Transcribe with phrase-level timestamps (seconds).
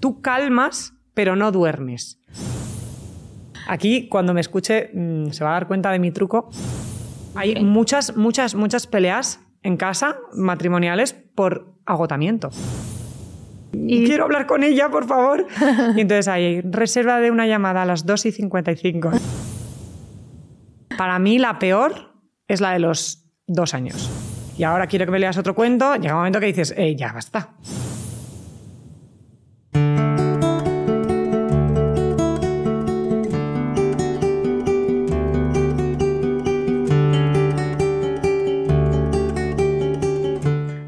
[0.00, 2.20] tú calmas, pero no duermes.
[3.68, 6.50] Aquí, cuando me escuche, mm, se va a dar cuenta de mi truco.
[7.34, 12.50] Hay muchas, muchas, muchas peleas en casa, matrimoniales, por agotamiento.
[13.72, 14.06] Y...
[14.06, 15.46] Quiero hablar con ella, por favor.
[15.96, 19.10] Y entonces hay reserva de una llamada a las 2 y 55.
[20.96, 22.12] Para mí la peor
[22.48, 24.10] es la de los dos años.
[24.56, 25.94] Y ahora quiero que me leas otro cuento.
[25.96, 27.54] Llega un momento que dices, eh, ya basta.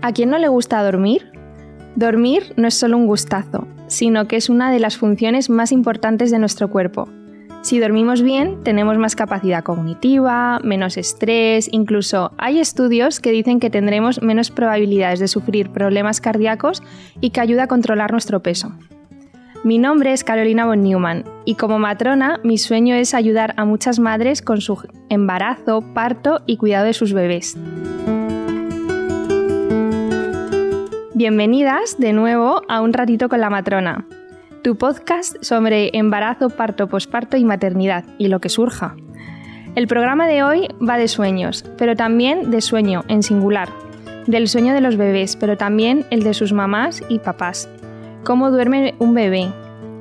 [0.08, 1.30] ¿A quién no le gusta dormir?
[1.94, 6.30] Dormir no es solo un gustazo, sino que es una de las funciones más importantes
[6.30, 7.10] de nuestro cuerpo.
[7.60, 13.68] Si dormimos bien, tenemos más capacidad cognitiva, menos estrés, incluso hay estudios que dicen que
[13.68, 16.82] tendremos menos probabilidades de sufrir problemas cardíacos
[17.20, 18.72] y que ayuda a controlar nuestro peso.
[19.62, 23.98] Mi nombre es Carolina von Neumann y como matrona mi sueño es ayudar a muchas
[23.98, 24.78] madres con su
[25.10, 27.58] embarazo, parto y cuidado de sus bebés.
[31.18, 34.06] Bienvenidas de nuevo a Un ratito con la matrona,
[34.62, 38.94] tu podcast sobre embarazo, parto, posparto y maternidad y lo que surja.
[39.74, 43.68] El programa de hoy va de sueños, pero también de sueño en singular,
[44.28, 47.68] del sueño de los bebés, pero también el de sus mamás y papás.
[48.22, 49.48] ¿Cómo duerme un bebé?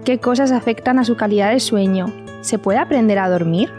[0.05, 2.13] ¿Qué cosas afectan a su calidad de sueño?
[2.41, 3.71] ¿Se puede aprender a dormir?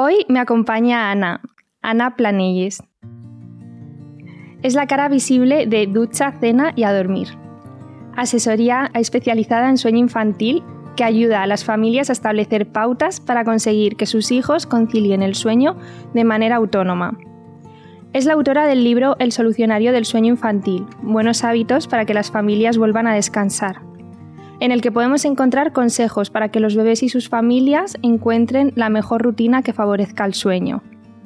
[0.00, 1.40] Hoy me acompaña Ana,
[1.82, 2.84] Ana Planelles.
[4.62, 7.26] Es la cara visible de Ducha, Cena y a Dormir.
[8.14, 10.62] Asesoría especializada en sueño infantil
[10.94, 15.34] que ayuda a las familias a establecer pautas para conseguir que sus hijos concilien el
[15.34, 15.76] sueño
[16.14, 17.18] de manera autónoma.
[18.12, 22.30] Es la autora del libro El solucionario del sueño infantil, buenos hábitos para que las
[22.30, 23.82] familias vuelvan a descansar,
[24.60, 28.88] en el que podemos encontrar consejos para que los bebés y sus familias encuentren la
[28.88, 30.82] mejor rutina que favorezca el sueño.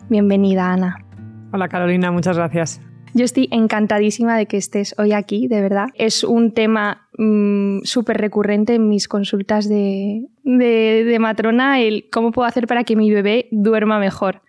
[0.09, 1.05] Bienvenida, Ana.
[1.53, 2.81] Hola, Carolina, muchas gracias.
[3.15, 5.89] Yo estoy encantadísima de que estés hoy aquí, de verdad.
[5.95, 12.49] Es un tema mm, súper recurrente en mis consultas de, de matrona, el cómo puedo
[12.49, 14.43] hacer para que mi bebé duerma mejor.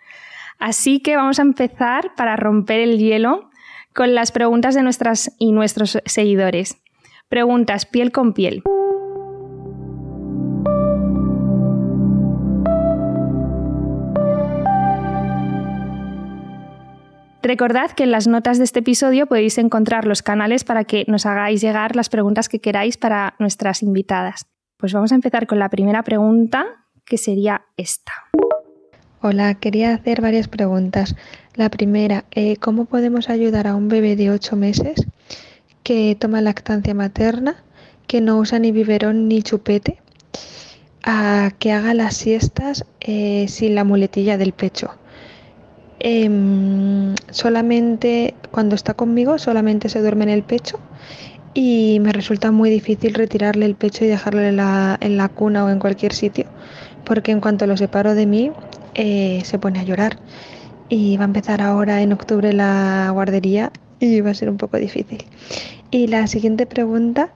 [0.60, 3.50] Así que vamos a empezar para romper el hielo
[3.94, 6.83] con las preguntas de nuestras y nuestros seguidores.
[7.34, 8.62] Preguntas piel con piel.
[17.42, 21.26] Recordad que en las notas de este episodio podéis encontrar los canales para que nos
[21.26, 24.46] hagáis llegar las preguntas que queráis para nuestras invitadas.
[24.78, 28.12] Pues vamos a empezar con la primera pregunta, que sería esta.
[29.22, 31.16] Hola, quería hacer varias preguntas.
[31.56, 35.08] La primera, eh, ¿cómo podemos ayudar a un bebé de 8 meses
[35.84, 37.56] que toma lactancia materna,
[38.08, 40.00] que no usa ni biberón ni chupete,
[41.04, 44.92] a que haga las siestas eh, sin la muletilla del pecho.
[46.00, 50.80] Em, solamente cuando está conmigo, solamente se duerme en el pecho
[51.54, 55.80] y me resulta muy difícil retirarle el pecho y dejarle en la, cuna o en
[55.80, 56.46] cualquier sitio,
[57.06, 58.52] porque en cuanto lo separo de mí,
[58.96, 60.18] eh, se pone a llorar.
[60.90, 63.72] Y va a empezar ahora en octubre la guardería
[64.12, 65.24] y va a ser un poco difícil.
[65.92, 67.30] Y la siguiente pregunta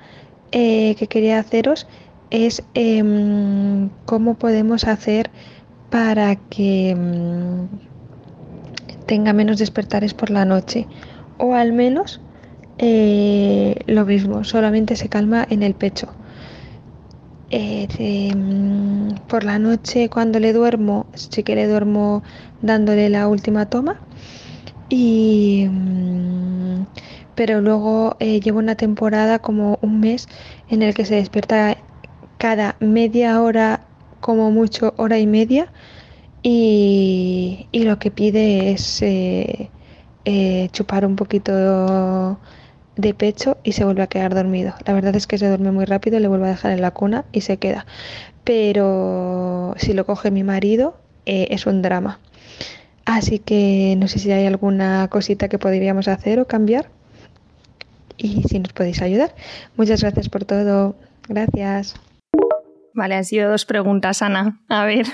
[0.51, 1.87] eh, que quería haceros
[2.29, 5.29] es em, cómo podemos hacer
[5.89, 7.67] para que em,
[9.05, 10.87] tenga menos despertares por la noche
[11.37, 12.19] o al menos
[12.79, 16.09] eh, lo mismo, solamente se calma en el pecho.
[17.49, 22.23] Eh, em, por la noche cuando le duermo, sí que le duermo
[22.61, 24.01] dándole la última toma
[24.89, 26.85] y mm,
[27.35, 30.27] pero luego eh, llevo una temporada como un mes
[30.69, 31.77] en el que se despierta
[32.37, 33.81] cada media hora
[34.21, 35.71] como mucho hora y media
[36.43, 39.69] y, lo que pide es eh,
[40.25, 42.39] eh, chupar un poquito
[42.95, 44.73] de pecho y se vuelve a quedar dormido.
[44.85, 47.25] La verdad es que se duerme muy rápido, le vuelvo a dejar en la cuna
[47.31, 47.85] y se queda.
[48.43, 52.19] Pero si lo coge mi marido es un drama.
[53.07, 56.89] Así que no sé si hay alguna cosita que podríamos hacer o cambiar
[58.17, 59.33] y si nos podéis ayudar.
[59.77, 60.97] Muchas gracias por todo.
[61.29, 61.95] Gracias.
[62.93, 64.59] Vale, han sido dos preguntas, Ana.
[64.67, 65.05] A ver.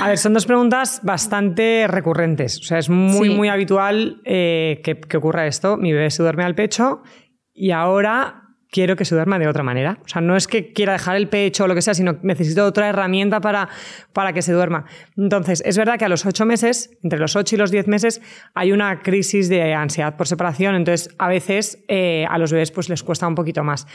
[0.00, 2.60] A ver, son dos preguntas bastante recurrentes.
[2.60, 5.76] O sea, es muy, muy habitual eh, que, que ocurra esto.
[5.76, 7.02] Mi bebé se duerme al pecho
[7.52, 9.98] y ahora quiero que se duerma de otra manera.
[10.04, 12.64] O sea, no es que quiera dejar el pecho o lo que sea, sino necesito
[12.64, 13.68] otra herramienta para,
[14.12, 14.84] para que se duerma.
[15.16, 18.20] Entonces, es verdad que a los ocho meses, entre los ocho y los diez meses,
[18.54, 20.74] hay una crisis de ansiedad por separación.
[20.74, 23.86] Entonces, a veces eh, a los bebés pues, les cuesta un poquito más.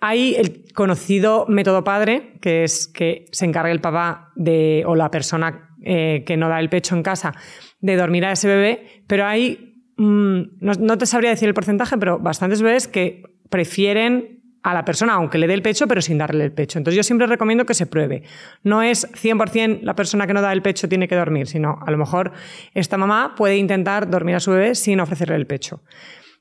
[0.00, 5.10] Hay el conocido método padre, que es que se encargue el papá de, o la
[5.10, 7.34] persona eh, que no da el pecho en casa
[7.80, 11.96] de dormir a ese bebé, pero hay, mm, no, no te sabría decir el porcentaje,
[11.98, 16.18] pero bastantes bebés que prefieren a la persona, aunque le dé el pecho, pero sin
[16.18, 16.76] darle el pecho.
[16.76, 18.24] Entonces yo siempre recomiendo que se pruebe.
[18.64, 21.88] No es 100% la persona que no da el pecho tiene que dormir, sino a
[21.92, 22.32] lo mejor
[22.72, 25.84] esta mamá puede intentar dormir a su bebé sin ofrecerle el pecho.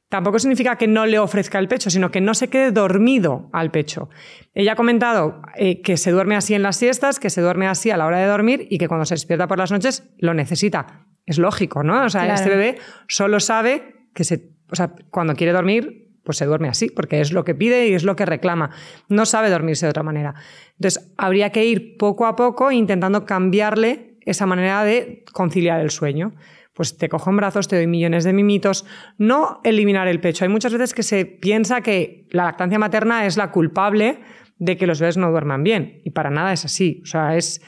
[0.10, 3.70] Tampoco significa que no le ofrezca el pecho, sino que no se quede dormido al
[3.70, 4.10] pecho.
[4.56, 7.92] Ella ha comentado eh, que se duerme así en las siestas, que se duerme así
[7.92, 11.06] a la hora de dormir y que cuando se despierta por las noches lo necesita.
[11.28, 12.06] Es lógico, ¿no?
[12.06, 16.46] O sea, este bebé solo sabe que se, o sea, cuando quiere dormir, pues se
[16.46, 18.72] duerme así, porque es lo que pide y es lo que reclama.
[19.10, 20.36] No sabe dormirse de otra manera.
[20.78, 26.34] Entonces, habría que ir poco a poco intentando cambiarle esa manera de conciliar el sueño
[26.74, 28.86] pues te cojo en brazos, te doy millones de mimitos.
[29.18, 30.44] No eliminar el pecho.
[30.44, 34.20] Hay muchas veces que se piensa que la lactancia materna es la culpable
[34.58, 36.02] de que los bebés no duerman bien.
[36.04, 37.02] Y para nada es así.
[37.04, 37.62] O sea, es,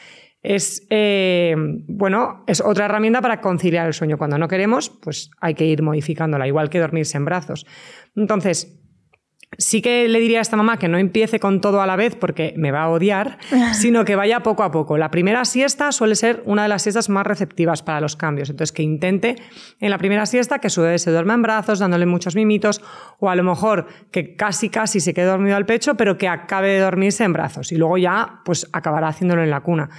[0.46, 1.56] es, eh,
[1.88, 4.18] bueno, es otra herramienta para conciliar el sueño.
[4.18, 7.66] Cuando no queremos, pues hay que ir modificándola, igual que dormirse en brazos.
[8.16, 8.80] Entonces,
[9.58, 12.16] sí que le diría a esta mamá que no empiece con todo a la vez
[12.16, 13.38] porque me va a odiar,
[13.74, 14.98] sino que vaya poco a poco.
[14.98, 18.50] La primera siesta suele ser una de las siestas más receptivas para los cambios.
[18.50, 19.36] Entonces, que intente
[19.80, 22.82] en la primera siesta que su bebé se duerma en brazos, dándole muchos mimitos,
[23.20, 26.70] o a lo mejor que casi, casi se quede dormido al pecho, pero que acabe
[26.70, 27.72] de dormirse en brazos.
[27.72, 29.90] Y luego ya, pues acabará haciéndolo en la cuna.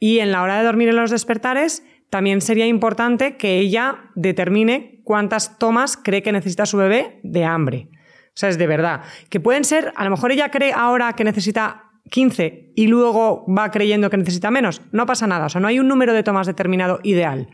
[0.00, 5.00] Y en la hora de dormir en los despertares, también sería importante que ella determine
[5.04, 7.88] cuántas tomas cree que necesita su bebé de hambre.
[8.28, 9.02] O sea, es de verdad.
[9.28, 13.70] Que pueden ser, a lo mejor ella cree ahora que necesita 15 y luego va
[13.70, 14.82] creyendo que necesita menos.
[14.92, 15.46] No pasa nada.
[15.46, 17.48] O sea, no hay un número de tomas determinado ideal.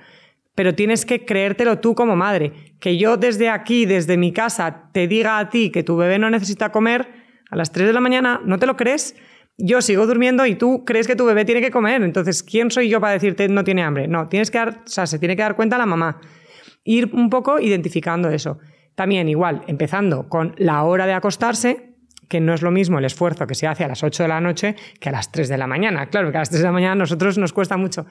[0.54, 2.52] Pero tienes que creértelo tú como madre.
[2.80, 6.30] Que yo desde aquí, desde mi casa, te diga a ti que tu bebé no
[6.30, 7.08] necesita comer
[7.50, 9.14] a las 3 de la mañana, ¿no te lo crees?
[9.58, 12.02] Yo sigo durmiendo y tú crees que tu bebé tiene que comer.
[12.02, 14.06] Entonces, ¿quién soy yo para decirte no tiene hambre?
[14.06, 16.20] No, tienes que dar, o sea, se tiene que dar cuenta la mamá.
[16.84, 18.58] Ir un poco identificando eso.
[18.94, 21.96] También igual, empezando con la hora de acostarse,
[22.28, 24.40] que no es lo mismo el esfuerzo que se hace a las 8 de la
[24.40, 26.06] noche que a las 3 de la mañana.
[26.06, 28.06] Claro, que a las 3 de la mañana a nosotros nos cuesta mucho.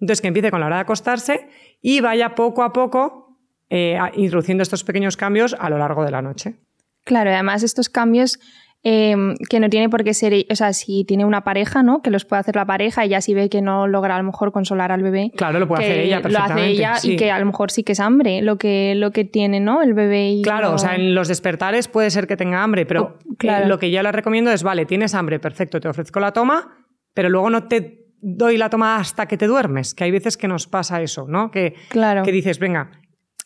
[0.00, 1.48] Entonces, que empiece con la hora de acostarse
[1.80, 3.38] y vaya poco a poco
[3.68, 6.56] eh, introduciendo estos pequeños cambios a lo largo de la noche.
[7.04, 8.38] Claro, además estos cambios
[8.82, 12.00] Em, que no tiene por qué ser, o sea, si tiene una pareja, ¿no?
[12.00, 14.52] Que los puede hacer la pareja, ella si ve que no logra a lo mejor
[14.52, 15.32] consolar al bebé.
[15.36, 16.78] Claro, lo puede hacer ella perfectamente.
[16.78, 19.10] Lo hace ella y que a lo mejor sí que es hambre lo que, lo
[19.10, 19.82] que tiene, ¿no?
[19.82, 20.30] El bebé.
[20.30, 23.78] Y claro, o sea, en los despertares puede ser que tenga hambre, pero eh, lo
[23.78, 27.50] que yo le recomiendo es, vale, tienes hambre, perfecto, te ofrezco la toma, pero luego
[27.50, 31.02] no te doy la toma hasta que te duermes, que hay veces que nos pasa
[31.02, 31.50] eso, ¿no?
[31.50, 32.22] Que, claro.
[32.22, 32.90] que dices, venga,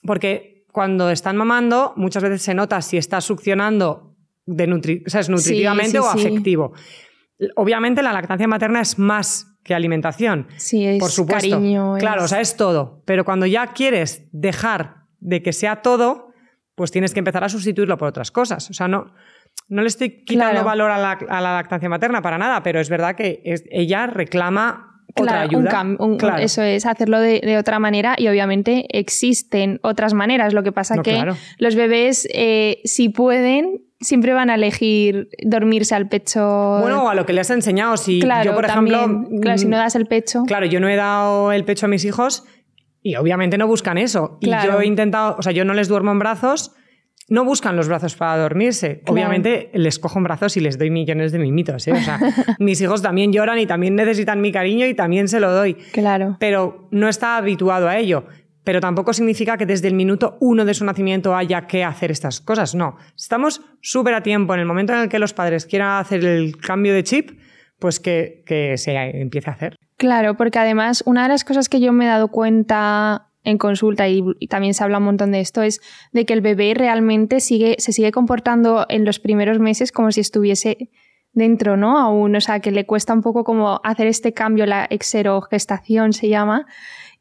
[0.04, 4.13] porque cuando están mamando, muchas veces se nota si está succionando
[4.46, 6.72] de o sea, es nutritivamente o afectivo.
[7.56, 10.46] Obviamente la lactancia materna es más que alimentación.
[10.56, 11.50] Sí, es por supuesto.
[11.50, 13.02] Cariño, claro, o sea, es todo.
[13.06, 16.32] Pero cuando ya quieres dejar de que sea todo,
[16.74, 18.68] pues tienes que empezar a sustituirlo por otras cosas.
[18.70, 19.12] O sea, no,
[19.68, 23.42] no le estoy quitando valor a la, lactancia materna para nada, pero es verdad que
[23.70, 25.86] ella reclama otra ayuda.
[26.40, 30.52] Eso es, hacerlo de, otra manera y obviamente existen otras maneras.
[30.52, 31.24] Lo que pasa es que
[31.58, 36.78] los bebés, eh, si pueden, siempre van a elegir dormirse al pecho.
[36.80, 37.96] Bueno, a lo que le has enseñado.
[37.96, 39.26] Si yo, por ejemplo.
[39.40, 40.42] Claro, si no das el pecho.
[40.46, 42.44] Claro, yo no he dado el pecho a mis hijos
[43.02, 44.38] y obviamente no buscan eso.
[44.40, 46.74] Y yo he intentado, o sea, yo no les duermo en brazos.
[47.28, 49.02] No buscan los brazos para dormirse.
[49.06, 51.88] Obviamente les cojo en brazos y les doy millones de mimitos.
[51.88, 51.92] ¿eh?
[51.92, 52.18] O sea,
[52.58, 55.74] mis hijos también lloran y también necesitan mi cariño y también se lo doy.
[55.74, 56.36] Claro.
[56.38, 58.26] Pero no está habituado a ello
[58.64, 62.40] pero tampoco significa que desde el minuto uno de su nacimiento haya que hacer estas
[62.40, 62.74] cosas.
[62.74, 64.54] No, estamos súper a tiempo.
[64.54, 67.38] En el momento en el que los padres quieran hacer el cambio de chip,
[67.78, 68.42] pues que,
[68.76, 69.76] se empiece a hacer.
[69.98, 74.08] Claro, porque además una de las cosas que yo me he dado cuenta en consulta
[74.08, 75.80] y, también se habla un montón de esto es
[76.12, 80.20] de que el bebé realmente sigue, se sigue comportando en los primeros meses como si
[80.20, 80.90] estuviese
[81.32, 81.98] dentro, ¿no?
[81.98, 86.28] Aún, o sea, que le cuesta un poco como hacer este cambio, la exerogestación se
[86.28, 86.66] llama,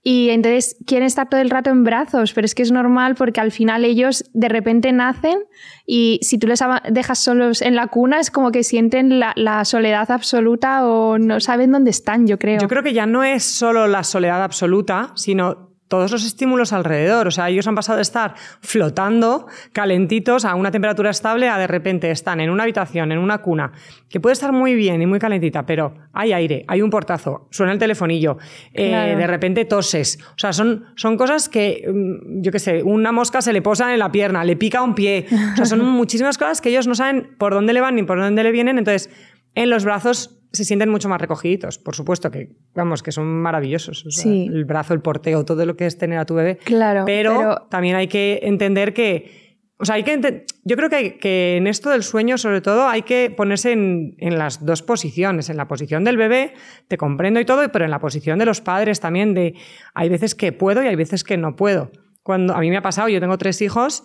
[0.06, 3.40] y entonces quieren estar todo el rato en brazos, pero es que es normal porque
[3.40, 5.40] al final ellos de repente nacen
[5.86, 6.60] y si tú les
[6.92, 11.72] dejas solos en la cuna es como que sienten la, soledad absoluta o no saben
[11.72, 12.60] dónde están, yo creo.
[12.60, 17.28] Yo creo que ya no es solo la soledad absoluta, sino todos los estímulos alrededor.
[17.28, 21.68] O sea, ellos han pasado de estar flotando, calentitos, a una temperatura estable, a de
[21.68, 23.74] repente están en una habitación, en una cuna,
[24.10, 27.74] que puede estar muy bien y muy calentita, pero hay aire, hay un portazo, suena
[27.74, 28.40] el telefonillo,
[28.74, 30.18] eh, de repente toses.
[30.30, 33.94] O sea, son, son cosas que, mm, yo qué sé, una mosca se le posa
[33.94, 35.28] en la pierna, le pica un pie.
[35.54, 38.20] O sea, son muchísimas cosas que ellos no saben por dónde le van ni por
[38.20, 38.80] dónde le vienen.
[38.80, 39.12] Entonces,
[39.54, 44.06] en los brazos se sienten mucho más recogiditos, por supuesto, que vamos, que son maravillosos.
[44.10, 44.48] sí.
[44.52, 46.58] El brazo, el porteo, todo lo que es tener a tu bebé.
[46.58, 47.04] Claro.
[47.06, 49.42] Pero, también hay que entender que.
[49.78, 53.02] O sea, hay que yo creo que, que, en esto del sueño, sobre todo, hay
[53.02, 55.50] que ponerse en, en, las dos posiciones.
[55.50, 56.54] En la posición del bebé,
[56.88, 59.56] te comprendo y todo, pero en la posición de los padres también, de
[59.96, 61.92] hay veces que puedo y hay veces que no puedo.
[62.22, 64.04] Cuando a mí me ha pasado, yo tengo tres hijos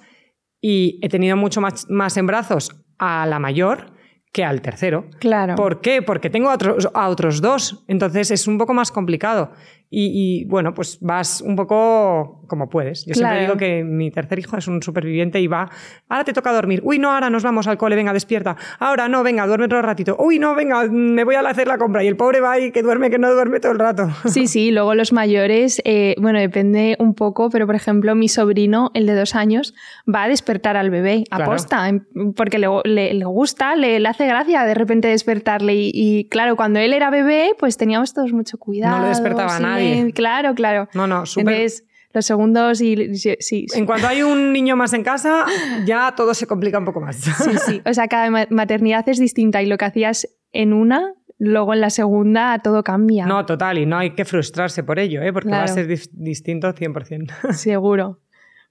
[0.61, 3.98] y he tenido mucho más, más en brazos a la mayor
[4.33, 5.07] que al tercero.
[5.19, 5.55] Claro.
[5.55, 6.03] ¿Por qué?
[6.03, 7.85] Porque tengo a otros, a otros dos.
[7.89, 9.53] Entonces es un poco más complicado.
[9.91, 13.07] Y, bueno, pues vas un poco como puedes.
[13.07, 15.71] Yo siempre digo que mi tercer hijo es un superviviente y va,
[16.09, 16.81] ahora te toca dormir.
[16.85, 18.57] Uy, no, ahora nos vamos al cole, venga, despierta.
[18.79, 20.17] Ahora no, venga, duerme otro ratito.
[20.19, 22.05] Uy, no, venga, me voy a hacer la compra.
[22.05, 24.09] Y el pobre va y que duerme, que no duerme todo el rato.
[24.29, 28.91] Sí, sí, luego los mayores, eh, bueno, depende un poco, pero por ejemplo, mi sobrino,
[28.95, 29.75] el de dos años,
[30.07, 31.91] va a despertar al bebé, aposta,
[32.37, 35.75] porque le, le, gusta, le, le, hace gracia de repente despertarle.
[35.75, 38.99] Y, y, claro, cuando él era bebé, pues teníamos todos mucho cuidado.
[38.99, 39.78] No lo despertaba nadie.
[40.15, 40.89] Claro, claro.
[40.95, 41.71] No, no, súper.
[42.13, 45.45] los segundos y sí, En cuanto hay un niño más en casa,
[45.85, 47.17] ya todo se complica un poco más.
[47.17, 47.83] Sí, sí.
[47.85, 51.91] O sea, cada maternidad es distinta y lo que hacías en una, luego en la
[51.91, 53.27] segunda todo cambia.
[53.27, 55.33] No, total, y no hay que frustrarse por ello, ¿eh?
[55.33, 57.53] porque va a ser distinto 100%.
[57.53, 58.21] Seguro.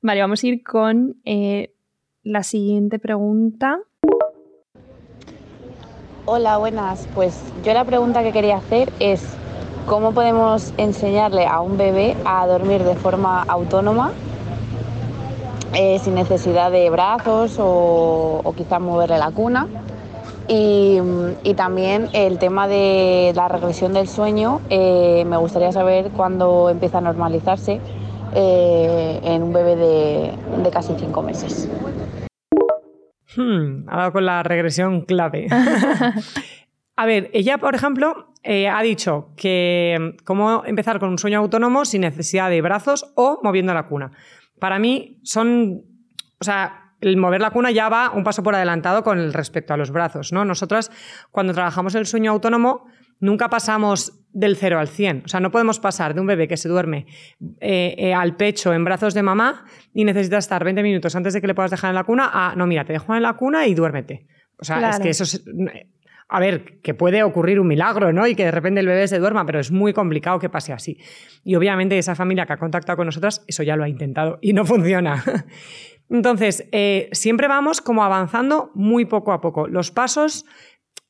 [0.01, 1.73] Vale, vamos a ir con eh,
[2.23, 3.79] la siguiente pregunta.
[6.25, 7.07] Hola, buenas.
[7.15, 9.25] Pues yo la pregunta que quería hacer es,
[9.87, 14.11] ¿Cómo podemos enseñarle a un bebé a dormir de forma autónoma,
[15.73, 19.67] eh, sin necesidad de brazos o, quizás moverle la cuna?
[20.49, 20.99] Y,
[21.55, 27.01] también el tema de la regresión del sueño, eh, me gustaría saber cuándo empieza a
[27.01, 27.79] normalizarse
[28.35, 31.69] eh, en un bebé de, casi cinco meses.
[33.37, 35.47] Hmm, ha dado con la regresión clave.
[36.97, 41.39] A ver, ella, por ejemplo, eh, ha dicho que mm, cómo empezar con un sueño
[41.39, 44.11] autónomo sin necesidad de brazos o moviendo la cuna.
[44.59, 45.83] Para mí son,
[46.39, 49.77] o sea, el mover la cuna ya va un paso por adelantado con respecto a
[49.77, 50.43] los brazos, ¿no?
[50.43, 50.91] Nosotras,
[51.29, 52.85] cuando trabajamos el sueño autónomo,
[53.19, 55.23] nunca pasamos del 0 al 100.
[55.25, 57.05] O sea, no podemos pasar de un bebé que se duerme
[57.59, 61.41] eh, eh, al pecho en brazos de mamá y necesita estar 20 minutos antes de
[61.41, 63.67] que le puedas dejar en la cuna a, no, mira, te dejo en la cuna
[63.67, 64.25] y duérmete.
[64.59, 65.43] O sea, es que eso es,
[66.29, 68.27] a ver, que puede ocurrir un milagro, ¿no?
[68.27, 70.99] Y que de repente el bebé se duerma, pero es muy complicado que pase así.
[71.43, 74.53] Y obviamente esa familia que ha contactado con nosotras, eso ya lo ha intentado y
[74.53, 75.23] no funciona.
[76.09, 79.67] Entonces, eh, siempre vamos como avanzando muy poco a poco.
[79.67, 80.45] Los pasos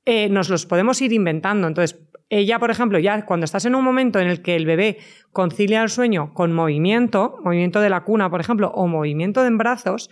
[0.05, 1.67] eh, nos los podemos ir inventando.
[1.67, 4.97] Entonces, ella, por ejemplo, ya cuando estás en un momento en el que el bebé
[5.31, 10.09] concilia el sueño con movimiento, movimiento de la cuna, por ejemplo, o movimiento de brazos,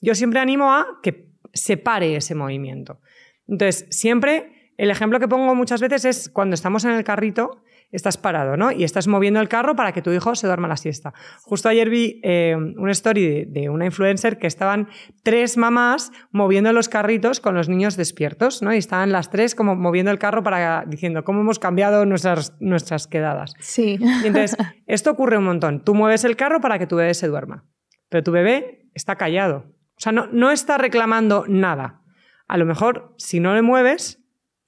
[0.00, 3.00] yo siempre animo a que separe ese movimiento.
[3.48, 7.62] Entonces, siempre el ejemplo que pongo muchas veces es cuando estamos en el carrito,
[7.92, 8.72] estás parado, ¿no?
[8.72, 11.14] Y estás moviendo el carro para que tu hijo se duerma la siesta.
[11.42, 14.88] Justo ayer vi eh, una story de, una influencer que estaban
[15.22, 18.74] tres mamás moviendo los carritos con los niños despiertos, ¿no?
[18.74, 23.06] Y estaban las tres como moviendo el carro para diciendo cómo hemos cambiado nuestras, nuestras
[23.06, 23.54] quedadas.
[23.60, 23.98] Sí.
[24.00, 25.82] Y entonces, esto ocurre un montón.
[25.82, 27.64] Tú mueves el carro para que tu bebé se duerma,
[28.08, 29.64] pero tu bebé está callado.
[29.96, 32.02] O sea, no, no está reclamando nada
[32.48, 34.22] a lo mejor si no le mueves,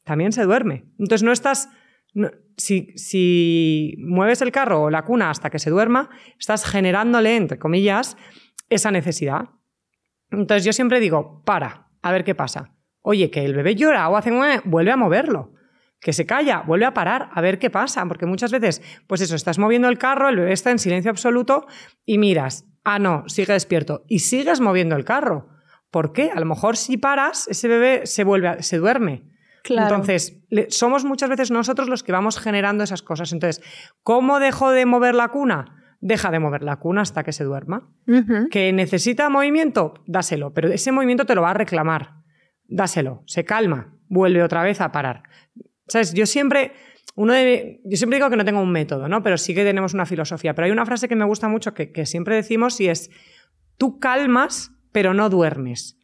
[0.04, 0.86] también se duerme.
[0.98, 1.68] Entonces no estás...
[2.56, 8.16] si, mueves el carro o la cuna hasta que se duerma, estás generándole, entre comillas,
[8.70, 9.50] esa necesidad.
[10.30, 12.74] Entonces yo siempre digo, para, a ver qué pasa.
[13.02, 14.30] Oye, que el bebé llora o hace
[14.64, 15.54] vuelve a moverlo.
[16.00, 18.04] Que se calla, vuelve a parar, a ver qué pasa.
[18.06, 21.66] Porque muchas veces, pues eso, estás moviendo el carro, el bebé está en silencio absoluto
[22.04, 24.04] y miras, ah, no, sigue despierto.
[24.08, 25.57] Y sigues moviendo el carro.
[25.90, 26.30] ¿Por qué?
[26.34, 29.24] A lo mejor si paras, ese bebé se vuelve, se duerme.
[29.68, 33.32] Entonces, somos muchas veces nosotros los que vamos generando esas cosas.
[33.32, 33.62] Entonces,
[34.02, 35.96] ¿cómo dejo de mover la cuna?
[36.00, 37.90] Deja de mover la cuna hasta que se duerma.
[38.50, 39.94] ¿Que necesita movimiento?
[40.06, 42.14] Dáselo, pero ese movimiento te lo va a reclamar.
[42.64, 45.22] Dáselo, se calma, vuelve otra vez a parar.
[45.86, 46.12] ¿Sabes?
[46.14, 46.72] Yo siempre,
[47.14, 49.22] uno yo siempre digo que no tengo un método, ¿no?
[49.22, 50.54] Pero sí que tenemos una filosofía.
[50.54, 53.10] Pero hay una frase que me gusta mucho que, que siempre decimos y es,
[53.76, 55.96] tú calmas pero no duermes.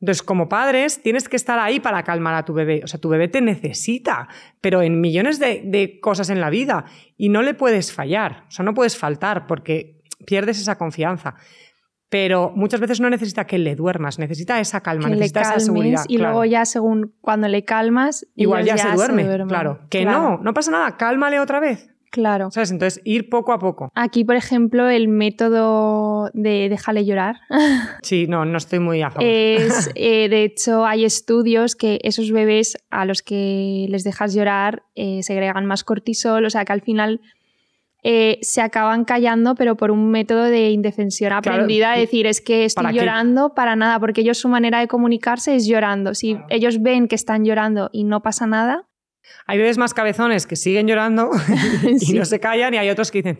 [0.00, 2.80] Entonces, como padres, tienes que estar ahí para calmar a tu bebé.
[2.82, 4.28] O sea, tu bebé te necesita,
[4.62, 6.86] pero en millones de, cosas en la vida.
[7.18, 8.44] Y no le puedes fallar.
[8.48, 11.34] O sea, no puedes faltar porque pierdes esa confianza.
[12.08, 15.60] Pero muchas veces no necesita que le duermas, necesita esa calma, Que le necesita esa
[15.60, 16.04] seguridad.
[16.08, 16.32] y claro.
[16.32, 19.80] luego ya según cuando le calmas, Igual ya, se, duerme, claro.
[19.90, 21.90] Que Claro, no, no pasa nada, cálmale otra vez.
[22.10, 22.50] Claro.
[22.50, 22.70] ¿Sabes?
[22.72, 23.90] Entonces, ir poco a poco.
[23.94, 27.36] Aquí, por ejemplo, el método de déjale llorar
[28.02, 29.28] Sí, no, no estoy muy a favor.
[29.28, 34.82] es, eh, de hecho, hay estudios que esos bebés a los que les dejas llorar
[34.96, 37.20] eh, segregan más cortisol, o sea que al final
[38.02, 42.64] eh, se acaban callando, pero por un método de indefensión aprendida, y- decir, es que
[42.64, 42.98] estoy ¿para qué?
[43.00, 46.14] llorando para nada, porque ellos su manera de comunicarse es llorando.
[46.14, 48.86] Si ellos ven que están llorando y no pasa nada,
[49.46, 51.30] Hay bebés más cabezones que siguen llorando
[51.90, 52.18] y Sí.
[52.18, 53.38] no se callan y hay otros que dicen,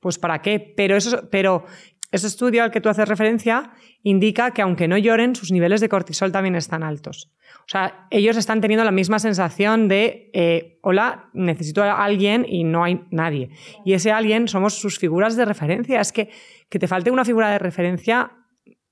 [0.00, 0.72] pues ¿para qué?
[0.76, 1.64] Pero, eso, pero
[2.10, 3.70] ese estudio al que tú haces referencia
[4.02, 7.30] indica que aunque no lloren, sus niveles de cortisol también están altos.
[7.60, 12.64] O sea, ellos están teniendo la misma sensación de, eh, hola, necesito a alguien y
[12.64, 13.50] no hay nadie.
[13.84, 16.00] Y ese alguien somos sus figuras de referencia.
[16.00, 16.30] Es que
[16.68, 18.32] que te falte una figura de referencia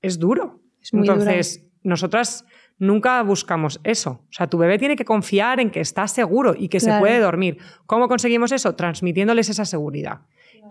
[0.01, 0.61] es duro.
[0.81, 1.19] Es muy duro.
[1.19, 2.45] Entonces, nosotras
[2.81, 4.21] nunca buscamos eso.
[4.29, 7.19] O sea, tu bebé tiene que confiar en que está seguro y que se puede
[7.19, 7.59] dormir.
[7.85, 8.73] ¿Cómo conseguimos eso?
[8.75, 10.21] Transmitiéndoles esa seguridad.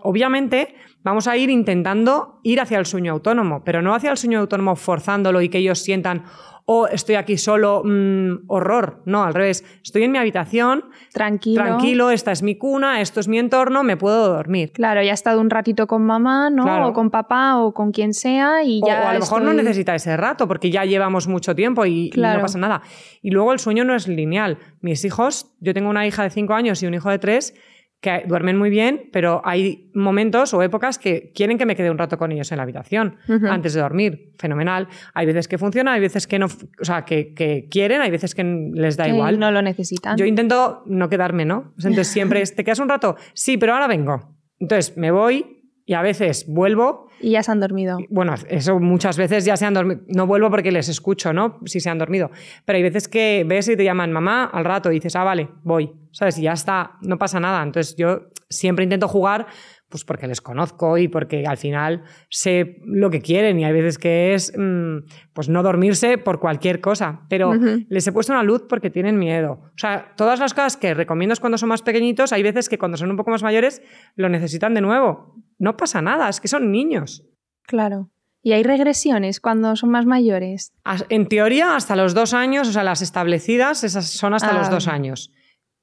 [0.03, 4.39] Obviamente, vamos a ir intentando ir hacia el sueño autónomo, pero no hacia el sueño
[4.39, 6.25] autónomo forzándolo y que ellos sientan,
[6.71, 9.01] oh, estoy aquí solo, mm, horror.
[9.05, 9.63] No, al revés.
[9.83, 11.63] Estoy en mi habitación, tranquilo.
[11.63, 14.71] tranquilo, esta es mi cuna, esto es mi entorno, me puedo dormir.
[14.71, 16.63] Claro, ya ha estado un ratito con mamá, ¿no?
[16.63, 16.87] Claro.
[16.87, 19.03] O con papá o con quien sea y O, ya.
[19.03, 22.41] o a lo mejor no necesita ese rato porque ya llevamos mucho tiempo y, no
[22.41, 22.81] pasa nada.
[23.21, 24.57] Y luego el sueño no es lineal.
[24.81, 27.53] Mis hijos, yo tengo una hija de 5 años y un hijo de 3
[28.01, 31.99] que duermen muy bien, pero hay momentos o épocas que quieren que me quede un
[31.99, 33.17] rato con ellos en la habitación
[33.47, 34.33] antes de dormir.
[34.39, 34.87] Fenomenal.
[35.13, 38.33] Hay veces que funciona, hay veces que no, o sea, que, que quieren, hay veces
[38.33, 38.43] que
[38.73, 39.39] les da que igual.
[39.39, 40.17] No lo necesitan.
[40.17, 41.73] Yo intento no quedarme, ¿no?
[41.77, 43.15] Entonces siempre es, ¿te quedas un rato?
[43.33, 44.35] Sí, pero ahora vengo.
[44.59, 45.60] Entonces me voy
[45.91, 47.97] y a veces vuelvo Y ya se han dormido.
[48.09, 49.99] bueno, eso muchas veces ya se han dormido.
[50.07, 51.59] No vuelvo porque les escucho, ¿no?
[51.65, 52.31] Si se han dormido.
[52.63, 55.49] Pero hay veces que ves y te llaman mamá al rato y dices, ah, vale,
[55.63, 55.91] voy.
[56.11, 56.37] ¿Sabes?
[56.37, 57.61] Y ya está, no pasa nada.
[57.61, 59.47] Entonces yo siempre intento jugar
[59.91, 63.99] pues porque les conozco y porque al final sé lo que quieren y hay veces
[63.99, 64.97] que es mm,
[65.33, 67.53] pues no dormirse por cualquier cosa, pero
[67.89, 69.59] les he puesto una luz porque tienen miedo.
[69.65, 72.79] O sea, todas las cosas que recomiendo es cuando son más pequeñitos, hay veces que
[72.79, 73.83] cuando son un poco más mayores
[74.15, 75.35] lo necesitan de nuevo.
[75.59, 77.27] No pasa nada, es que son niños.
[77.67, 78.09] Claro.
[78.43, 80.73] ¿Y hay regresiones cuando son más mayores?
[81.09, 84.57] En teoría, hasta los dos años, o sea, las establecidas, esas son hasta Ah.
[84.57, 85.31] los dos años.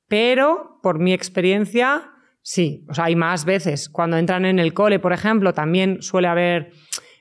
[0.09, 2.11] Pero, por mi experiencia,
[2.49, 2.87] sí.
[2.89, 3.91] O sea, hay más veces.
[3.91, 6.71] Cuando entran en el cole, por ejemplo, también suele haber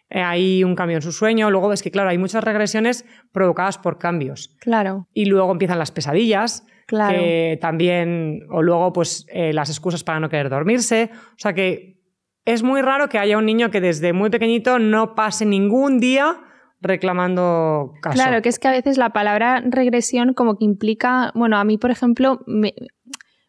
[0.09, 1.51] eh, ahí un cambio en su sueño.
[1.51, 4.55] Luego ves que, claro, hay muchas regresiones provocadas por cambios.
[4.61, 7.19] Claro, Y luego empiezan las pesadillas, claro.
[7.19, 11.11] que también, o luego, pues, eh, las excusas para no querer dormirse.
[11.13, 11.97] O sea que
[12.45, 16.37] es muy raro que haya un niño que desde muy pequeñito no pase ningún día
[16.79, 18.15] reclamando caso.
[18.15, 21.77] Claro, que es que a veces la palabra regresión como que implica, bueno, a mí,
[21.77, 22.73] por ejemplo, me,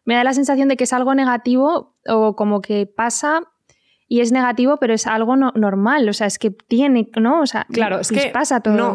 [0.09, 3.41] me da la sensación de que es algo negativo o como que pasa
[4.07, 7.41] y es negativo, pero es algo no- normal, o sea, es que tiene, ¿no?
[7.41, 8.77] O sea, Claro, es les que pasa a todos.
[8.77, 8.93] no,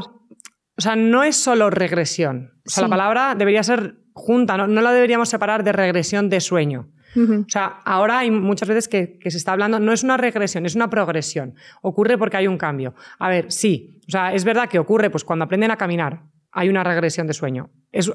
[0.76, 2.50] o sea, no es solo regresión.
[2.66, 2.80] O sea, Sí.
[2.82, 6.88] la palabra debería ser junta, no, no la deberíamos separar de regresión de sueño.
[7.16, 10.66] O sea, ahora hay muchas veces que, que se está hablando, no es una regresión,
[10.66, 11.54] es una progresión.
[11.80, 12.92] Ocurre porque hay un cambio.
[13.20, 16.22] A ver, sí, o sea, es verdad que ocurre pues cuando aprenden a caminar.
[16.56, 17.70] Hay una regresión de sueño.
[17.90, 18.10] Es,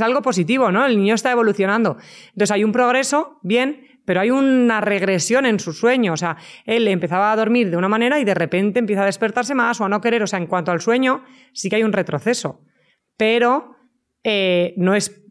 [0.00, 0.86] algo positivo, ¿no?
[0.86, 1.98] El niño está evolucionando.
[2.28, 6.14] Entonces hay un progreso, bien, pero hay una regresión en su sueño.
[6.14, 9.54] O sea, él empezaba a dormir de una manera y de repente empieza a despertarse
[9.54, 10.22] más o a no querer.
[10.22, 12.62] O sea, en cuanto al sueño, sí que hay un retroceso.
[13.18, 13.76] Pero
[14.24, 15.22] eh, no es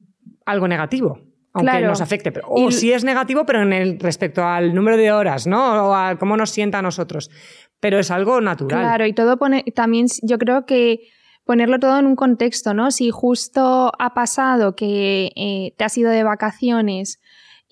[0.45, 1.19] algo negativo,
[1.53, 1.87] aunque Claro.
[1.87, 2.31] nos afecte.
[2.31, 5.89] Pero, o Y- sí es negativo, pero en el respecto al número de horas, ¿no?
[5.89, 7.31] O a cómo nos sienta a nosotros.
[7.79, 8.79] Pero es algo natural.
[8.81, 10.99] Claro, y todo pone, también yo creo que
[11.45, 12.91] ponerlo todo en un contexto, ¿no?
[12.91, 17.19] Si justo ha pasado que eh, te has ido de vacaciones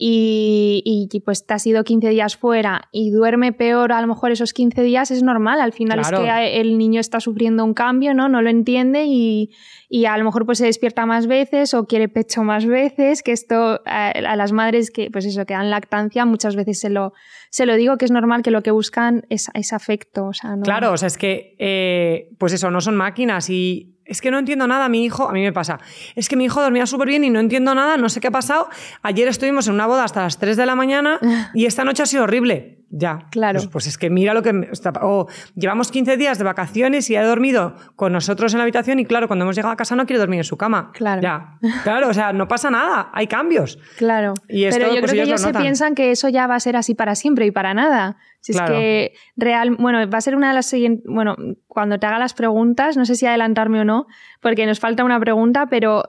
[0.04, 4.32] y, y pues te has ido 15 días fuera y duerme peor a lo mejor
[4.32, 5.62] esos 15 días, es normal.
[5.62, 6.18] Al final Claro.
[6.18, 8.28] es que el niño está sufriendo un cambio, ¿no?
[8.28, 9.52] No lo entiende y,
[9.90, 13.32] y a lo mejor pues se despierta más veces o quiere pecho más veces, que
[13.32, 17.14] esto a, a las madres que, pues eso, que dan lactancia, muchas veces se lo,
[17.52, 20.26] se lo digo que es normal que lo que buscan es, es afecto.
[20.26, 20.64] O sea, no...
[20.64, 24.40] Claro, o sea, es que, eh, pues eso, no son máquinas y es que no
[24.40, 25.80] entiendo nada, mi hijo, a mí me pasa,
[26.16, 28.32] es que mi hijo dormía súper bien y no entiendo nada, no sé qué ha
[28.32, 28.70] pasado,
[29.02, 31.20] ayer estuvimos en una boda hasta las 3 de la mañana
[31.54, 32.81] y esta noche ha sido horrible.
[32.94, 33.28] Ya.
[33.32, 33.60] Claro.
[33.60, 34.52] Pues, pues es que mira lo que.
[34.52, 38.64] me- está- O llevamos 15 días de vacaciones y ha dormido con nosotros en la
[38.64, 40.92] habitación y claro, cuando hemos llegado a casa no quiere dormir en su cama.
[40.94, 41.22] Claro.
[41.22, 41.58] Ya.
[41.84, 43.80] Claro, o sea, no pasa nada, hay cambios.
[43.98, 44.34] Claro.
[44.50, 46.48] Y esto, Pero yo pues, creo que ellos lo ellos se piensan que eso ya
[46.48, 48.18] va a ser así para siempre y para nada.
[48.42, 48.74] Si Claro.
[48.74, 51.36] es que real, bueno, va a ser una de las siguientes, bueno,
[51.68, 54.08] cuando te haga las preguntas, no sé si adelantarme o no,
[54.42, 56.04] porque nos falta una pregunta, pero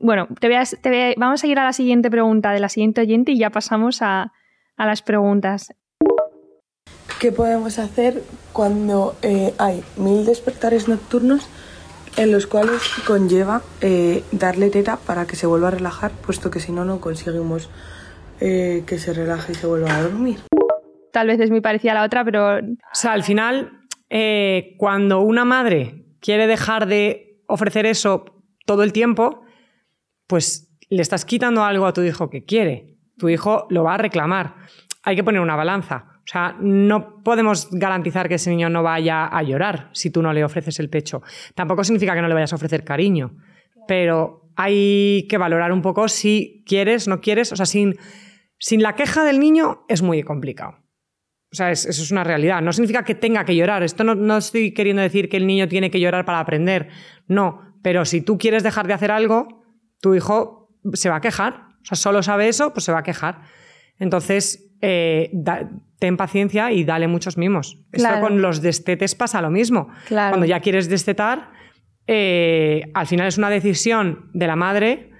[0.00, 2.60] bueno, te voy a- te voy a- vamos a ir a la siguiente pregunta de
[2.60, 4.32] la siguiente oyente y ya pasamos a,
[4.76, 5.72] a las preguntas.
[7.20, 11.48] ¿Qué podemos hacer cuando eh, hay mil despertares nocturnos
[12.16, 16.60] en los cuales conlleva eh, darle teta para que se vuelva a relajar, puesto que
[16.60, 17.70] si no, no conseguimos
[18.40, 20.40] eh, que se relaje y se vuelva a dormir?
[21.12, 25.20] Tal vez es muy parecida a la otra, pero O sea, al final, eh, cuando
[25.20, 28.24] una madre quiere dejar de ofrecer eso
[28.66, 29.42] todo el tiempo,
[30.26, 32.98] pues le estás quitando algo a tu hijo que quiere.
[33.16, 34.56] Tu hijo lo va a reclamar.
[35.02, 36.15] Hay que poner una balanza.
[36.26, 40.32] O sea, no podemos garantizar que ese niño no vaya a llorar si tú no
[40.32, 41.22] le ofreces el pecho.
[41.54, 43.36] Tampoco significa que no le vayas a ofrecer cariño,
[43.86, 47.52] pero hay que valorar un poco si quieres, no quieres.
[47.52, 47.94] O sea, sin,
[48.58, 50.78] sin la queja del niño es muy complicado.
[51.52, 52.60] O sea, es- eso es una realidad.
[52.60, 53.84] No significa que tenga que llorar.
[53.84, 56.88] Esto no, no estoy queriendo decir que el niño tiene que llorar para aprender.
[57.28, 57.60] No.
[57.82, 59.62] Pero si tú quieres dejar de hacer algo,
[60.00, 61.68] tu hijo se va a quejar.
[61.82, 63.42] O sea, solo sabe eso, pues se va a quejar.
[64.00, 65.30] Entonces, eh,
[65.98, 67.78] ten paciencia y dale muchos mimos.
[67.92, 68.20] Esto Claro.
[68.20, 69.88] con los destetes pasa lo mismo.
[70.06, 70.32] Claro.
[70.32, 71.50] Cuando ya quieres destetar,
[72.06, 75.10] eh, al final es una decisión de la madre.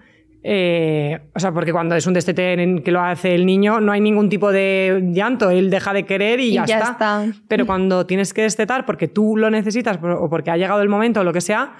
[0.48, 3.90] eh, o sea, porque cuando es un destete en que lo hace el niño, no
[3.90, 5.50] hay ningún tipo de llanto.
[5.50, 6.90] Él deja de querer y, Y ya, está.
[6.92, 7.24] está.
[7.48, 11.18] Pero cuando tienes que destetar porque tú lo necesitas o porque ha llegado el momento
[11.20, 11.74] o lo que sea,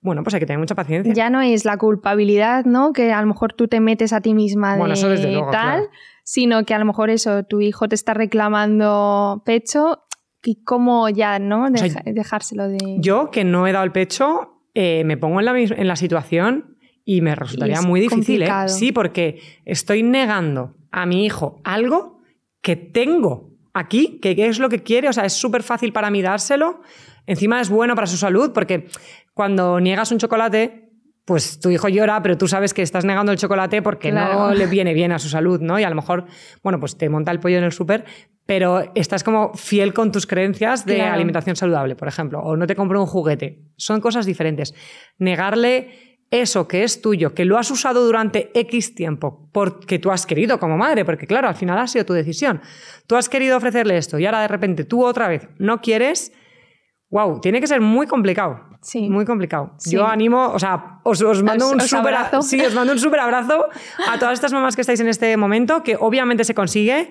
[0.00, 1.12] bueno, pues hay que tener mucha paciencia.
[1.12, 2.92] ya no es la culpabilidad, ¿no?
[2.92, 5.50] Que a lo mejor tú te metes a ti misma de Bueno, eso desde luego,
[5.50, 5.90] tal, claro.
[6.22, 10.02] Sino que a lo mejor eso, tu hijo te está reclamando pecho
[10.42, 11.68] y cómo ya, ¿no?
[11.76, 12.78] sea, dejárselo de...
[12.98, 16.76] Yo, que no he dado el pecho, eh, me pongo en la, en la situación
[17.04, 18.42] y me resultaría es muy difícil.
[18.42, 18.48] ¿eh?
[18.66, 22.20] Sí, porque estoy negando a mi hijo algo
[22.60, 25.08] que tengo aquí, que es lo que quiere.
[25.08, 26.80] O sea, es súper fácil para mí dárselo.
[27.26, 28.88] Encima es bueno para su salud, porque
[29.34, 30.81] cuando niegas un chocolate,
[31.24, 34.48] pues tu hijo llora, pero tú sabes que estás negando el chocolate porque Claro.
[34.48, 35.78] no le viene bien a su salud, ¿no?
[35.78, 36.24] Y a lo mejor,
[36.62, 38.04] bueno, pues te monta el pollo en el súper,
[38.44, 41.14] pero estás como fiel con tus creencias de Claro.
[41.14, 43.62] alimentación saludable, por ejemplo, o no te compro un juguete.
[43.76, 44.74] Son cosas diferentes.
[45.18, 50.26] Negarle eso que es tuyo, que lo has usado durante X tiempo, porque tú has
[50.26, 52.60] querido como madre, porque claro, al final ha sido tu decisión.
[53.06, 56.32] Tú has querido ofrecerle esto y ahora de repente tú otra vez no quieres.
[57.10, 58.60] Wow, tiene que ser muy complicado.
[58.82, 59.08] Sí.
[59.08, 59.72] Muy complicado.
[59.78, 59.92] Sí.
[59.92, 62.42] Yo animo, o sea, os, os mando Os- un os súper abrazo.
[62.42, 63.66] sí, os mando un súper abrazo
[64.12, 67.10] a todas estas mamás que estáis en este momento, que obviamente se consigue.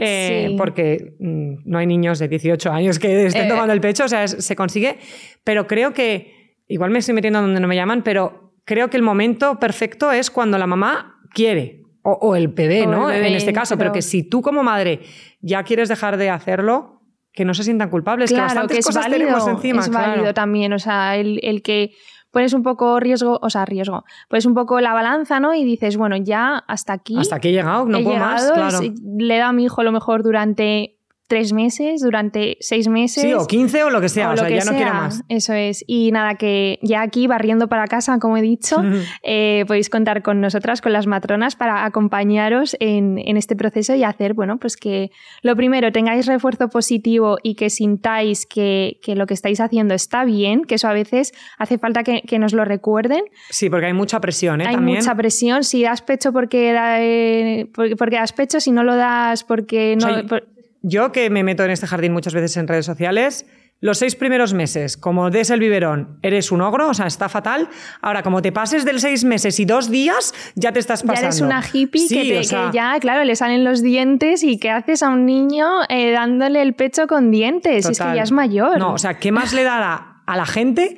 [0.00, 0.54] eh, Sí.
[0.56, 3.48] Porque mm, no hay niños de 18 años que estén Eh.
[3.48, 4.98] tomando el pecho, o sea, es- se consigue.
[5.42, 9.02] Pero creo que, igual me estoy metiendo donde no me llaman, pero creo que el
[9.02, 13.06] momento perfecto es cuando la mamá quiere, o, o el bebé, O el ¿no?
[13.06, 15.00] bebé, en este caso, pero pero- que si tú como madre
[15.40, 16.97] ya quieres dejar de hacerlo,
[17.38, 19.80] que no se sientan culpables, que claro, bastantes que es cosas válido, tenemos encima.
[19.82, 20.10] es claro.
[20.10, 21.92] válido también, o sea, el, el que
[22.32, 25.54] pones un poco riesgo, o sea, riesgo, pones un poco la balanza, ¿no?
[25.54, 27.16] Y dices, bueno, ya hasta aquí.
[27.16, 28.80] Hasta aquí he llegado, no he puedo más, claro.
[28.80, 30.97] es- le he dado a mi hijo lo mejor durante
[31.28, 33.22] tres meses, durante seis meses.
[33.22, 34.94] Sí, o 15 o lo que sea, o o, lo sea, que ya no quiero
[34.94, 35.22] más.
[35.28, 35.84] Eso es.
[35.86, 38.82] Y nada, que ya aquí barriendo para casa, como he dicho,
[39.22, 44.02] eh, podéis contar con nosotras, con las matronas, para acompañaros en, en este proceso y
[44.04, 45.10] hacer, bueno, pues que
[45.42, 50.24] lo primero, tengáis refuerzo positivo y que sintáis que, que lo que estáis haciendo está
[50.24, 53.22] bien, que eso a veces hace falta que, que nos lo recuerden.
[53.50, 54.64] Sí, porque hay mucha presión, ¿eh?
[54.66, 54.98] Hay También.
[54.98, 55.62] mucha presión.
[55.62, 59.94] Si das pecho porque, da- eh, porque, porque das pecho, si no lo das porque
[60.00, 60.08] no...
[60.08, 63.46] O sea, por- Yo que me meto en este jardín muchas veces en redes sociales,
[63.80, 67.68] los seis primeros meses, como des el biberón, eres un ogro, o sea, está fatal.
[68.02, 71.26] Ahora, como te pases del seis meses y dos días, ya te estás Ya pasando.
[71.28, 74.42] eres una hippie Sí, que, te- o sea, que ya, claro, le salen los dientes
[74.42, 77.86] y ¿qué haces a un niño eh, dándole el pecho con dientes?
[77.86, 78.16] Es que total.
[78.16, 78.78] ya es mayor.
[78.78, 80.96] No, o sea, ¿qué más le dará a la gente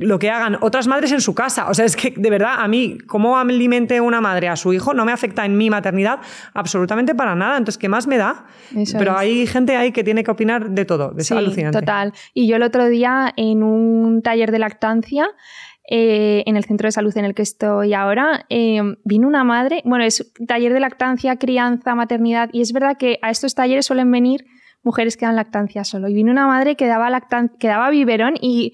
[0.00, 1.68] lo que hagan otras madres en su casa?
[1.68, 4.94] O sea, es que de verdad, a mí, cómo alimente una madre a su hijo
[4.94, 6.20] no me afecta en mi maternidad
[6.54, 7.56] absolutamente para nada.
[7.58, 8.46] Entonces, ¿qué más me da?
[8.76, 9.18] Eso Pero es.
[9.18, 11.14] hay gente ahí que tiene que opinar de todo.
[11.18, 11.78] Es Sí, alucinante.
[11.78, 12.12] total.
[12.34, 15.26] Y yo el otro día en un taller de lactancia,
[15.92, 19.82] eh, en el centro de salud en el que estoy ahora, eh, vino una madre,
[19.84, 24.10] bueno, es taller de lactancia, crianza, maternidad, y es verdad que a estos talleres suelen
[24.10, 24.44] venir
[24.82, 26.08] mujeres que dan lactancia solo.
[26.08, 28.72] Y vino una madre que daba, lactan que daba biberón y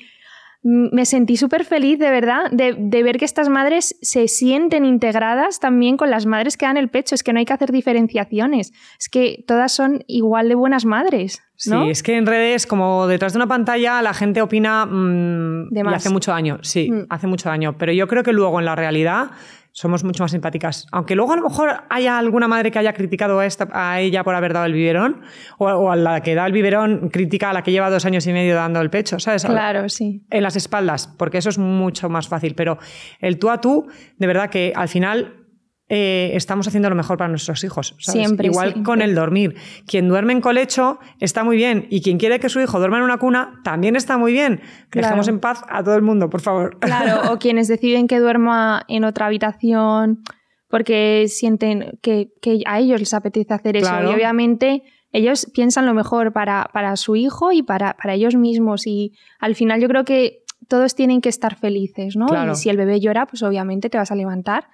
[0.69, 5.61] me sentí súper feliz, de verdad, de, de, ver que estas madres se sienten integradas
[5.61, 7.15] también con las madres que dan el pecho.
[7.15, 8.73] Es que no hay que hacer diferenciaciones.
[8.99, 11.41] Es que todas son igual de buenas madres.
[11.67, 11.85] ¿no?
[11.85, 15.81] Sí, es que en redes, como detrás de una pantalla, la gente opina mmm, de
[15.81, 16.59] y hace mucho daño.
[16.63, 17.07] Sí, mm.
[17.11, 17.79] hace mucho daño.
[17.79, 19.31] Pero yo creo que luego en la realidad
[19.77, 20.87] somos mucho más simpáticas.
[20.91, 24.25] Aunque luego a lo mejor haya alguna madre que haya criticado a, esta, a ella
[24.25, 25.21] por haber dado el biberón,
[25.59, 28.27] o, o, a la que da el biberón critica a la que lleva dos años
[28.27, 29.45] y medio dando el pecho, ¿sabes?
[29.45, 30.25] Claro, sí.
[30.31, 32.55] En las espaldas, porque eso es mucho más fácil.
[32.55, 32.79] Pero
[33.21, 33.87] el tú a tú,
[34.17, 35.46] de verdad que al final
[35.89, 37.95] eh, estamos haciendo lo mejor para nuestros hijos.
[37.99, 38.27] ¿sabes?
[38.27, 38.49] Siempre.
[38.49, 38.85] Igual siempre.
[38.85, 39.57] con el dormir.
[39.87, 43.05] Quien duerme en colecho está muy bien y quien quiere que su hijo duerma en
[43.05, 44.61] una cuna también está muy bien.
[44.91, 45.07] Claro.
[45.07, 46.79] Dejemos en paz a todo el mundo, por favor.
[46.81, 50.23] Claro, o quienes deciden que duerma en otra habitación
[50.69, 53.89] porque sienten que, que a ellos les apetece hacer eso.
[53.89, 54.11] Claro.
[54.11, 58.87] Y obviamente ellos piensan lo mejor para, para su hijo y para, para ellos mismos.
[58.87, 62.27] Y al final yo creo que todos tienen que estar felices, ¿no?
[62.27, 62.53] Claro.
[62.53, 64.67] Y si el bebé llora, pues obviamente te vas a levantar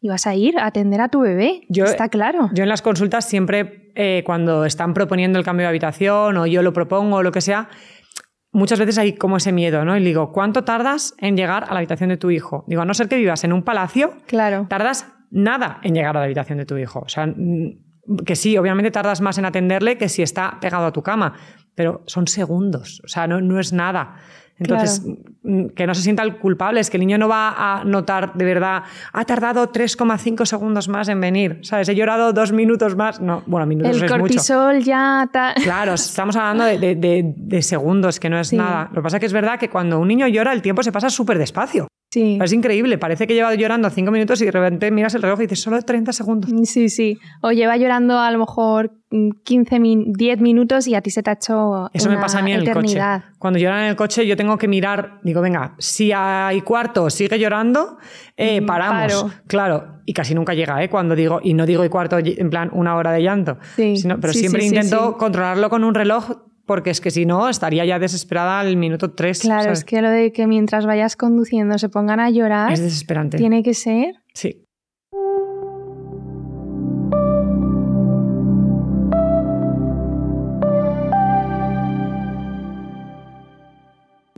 [0.00, 1.62] y vas a ir a atender a tu bebé.
[1.68, 2.50] Yo, Está claro.
[2.52, 6.62] Yo en las consultas siempre, eh, cuando están proponiendo el cambio de habitación o yo
[6.62, 7.68] lo propongo o lo que sea,
[8.52, 9.96] muchas veces hay como ese miedo, ¿no?
[9.96, 12.64] Y digo, ¿cuánto tardas en llegar a la habitación de tu hijo?
[12.68, 14.66] Digo, a no ser que vivas en un palacio, claro.
[14.68, 17.00] tardas nada en llegar a la habitación de tu hijo.
[17.00, 17.32] O sea,
[18.24, 21.34] que sí, obviamente tardas más en atenderle que si está pegado a tu cama,
[21.74, 24.16] pero son segundos, o sea, no, no es nada.
[24.58, 25.68] Entonces, claro.
[25.74, 28.44] que no se sienta el culpable, es que el niño no va a notar de
[28.44, 31.88] verdad, ha tardado 3,5 segundos más en venir, ¿sabes?
[31.88, 33.20] He llorado dos minutos más.
[33.20, 34.86] No, bueno, minutos el es cortisol mucho.
[34.86, 35.28] ya.
[35.32, 35.54] Ta...
[35.62, 38.56] Claro, estamos hablando de, de, de, de, segundos, que no es sí.
[38.56, 38.88] nada.
[38.90, 40.92] Lo que pasa es que es verdad que cuando un niño llora, el tiempo se
[40.92, 41.88] pasa súper despacio.
[42.10, 42.38] Sí.
[42.42, 45.42] Es increíble, parece que lleva llorando cinco minutos y de repente miras el reloj y
[45.42, 46.50] dices solo 30 segundos.
[46.64, 47.18] Sí, sí.
[47.42, 48.92] O lleva llorando a lo mejor
[49.44, 51.90] 15, 10 minutos y a ti se te ha hecho.
[51.92, 53.16] Eso una me pasa a mí en eternidad.
[53.16, 53.34] el coche.
[53.38, 57.38] Cuando lloran en el coche, yo tengo que mirar, digo, venga, si hay cuarto sigue
[57.38, 57.98] llorando,
[58.38, 59.12] eh, paramos.
[59.12, 59.30] Paro.
[59.46, 60.88] Claro, y casi nunca llega, ¿eh?
[60.88, 63.98] Cuando digo, y no digo y cuarto en plan una hora de llanto, sí.
[63.98, 67.86] sino, pero sí, siempre intento controlarlo con un reloj porque es que si no estaría
[67.86, 69.40] ya desesperada al minuto 3.
[69.40, 69.78] Claro, ¿sabes?
[69.78, 72.70] es que lo de que mientras vayas conduciendo se pongan a llorar.
[72.70, 73.38] Es desesperante.
[73.38, 74.16] Tiene que ser.
[74.34, 74.66] Sí.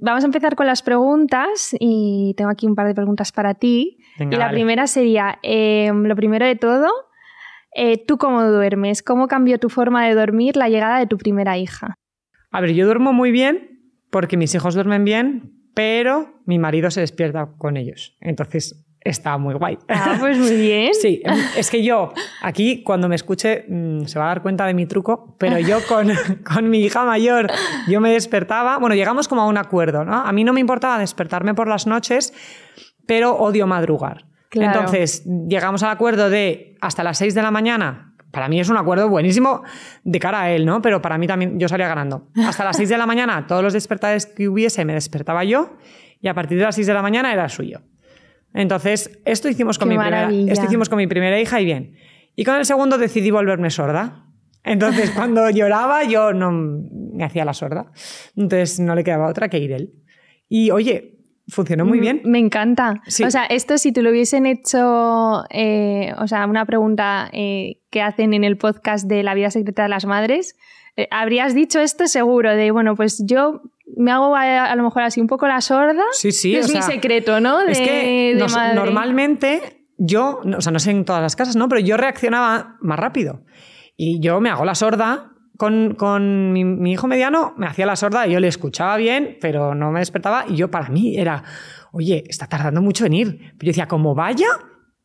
[0.01, 3.99] Vamos a empezar con las preguntas y tengo aquí un par de preguntas para ti.
[4.21, 4.57] Venga, y la vale.
[4.57, 6.89] primera sería, eh, lo primero de todo,
[7.75, 9.03] eh, ¿tú cómo duermes?
[9.03, 11.97] ¿Cómo cambió tu forma de dormir la llegada de tu primera hija?
[12.51, 17.01] A ver, yo duermo muy bien porque mis hijos duermen bien, pero mi marido se
[17.01, 18.17] despierta con ellos.
[18.21, 19.79] Entonces está muy guay.
[19.89, 20.91] Ah, pues muy bien.
[21.01, 21.23] Sí,
[21.57, 24.87] es que yo aquí cuando me escuche mmm, se va a dar cuenta de mi
[24.87, 26.11] truco, pero yo con,
[26.55, 27.51] con, mi hija mayor
[27.89, 30.15] yo me despertaba, bueno, llegamos como a un acuerdo, ¿no?
[30.15, 32.35] A mí no me importaba despertarme por las noches,
[33.07, 34.27] pero odio madrugar.
[34.51, 34.81] Claro.
[34.81, 38.77] Entonces llegamos al acuerdo de hasta las 6 de la mañana para mí es un
[38.77, 39.63] acuerdo buenísimo
[40.05, 40.81] de cara a él, ¿no?
[40.83, 42.29] Pero para mí también yo salía ganando.
[42.47, 45.77] Hasta las 6 de la mañana, todos los despertares que hubiese me despertaba yo
[46.21, 47.83] y a partir de las 6 de la mañana era suyo.
[48.53, 51.97] Entonces, esto hicimos con, Qué mi primera, esto hicimos con mi primera hija y bien.
[52.37, 54.27] Y con el segundo decidí volverme sorda.
[54.65, 57.93] Entonces, cuando lloraba, yo no me hacía la sorda.
[58.37, 59.93] Entonces, no le quedaba otra que ir él.
[60.49, 61.20] Y oye,
[61.51, 62.23] funcionó muy bien.
[62.25, 63.03] Me encanta.
[63.07, 63.25] Sí.
[63.25, 68.03] O sea, esto si te lo hubiesen hecho, eh, o sea, una pregunta eh, que
[68.03, 70.57] hacen en el podcast de La vida secreta de las madres,
[70.97, 73.63] eh, habrías dicho esto seguro, de, bueno, pues yo
[73.97, 76.05] me hago a, a, lo mejor así un poco la sorda.
[76.13, 76.57] Sí, sí.
[76.57, 77.65] Es mi secreto, ¿no?
[77.65, 81.69] De, es que nos, normalmente yo, o sea, no sé en todas las casas, ¿no?
[81.69, 83.45] Pero yo reaccionaba más rápido.
[83.97, 87.95] Y yo me hago la sorda con, con mi, mi, hijo mediano, me hacía la
[87.95, 90.47] sorda yo le escuchaba bien, pero no me despertaba.
[90.49, 91.45] Y yo, para mí, era,
[91.93, 93.39] oye, está tardando mucho en ir.
[93.59, 94.47] Pero yo decía, como vaya,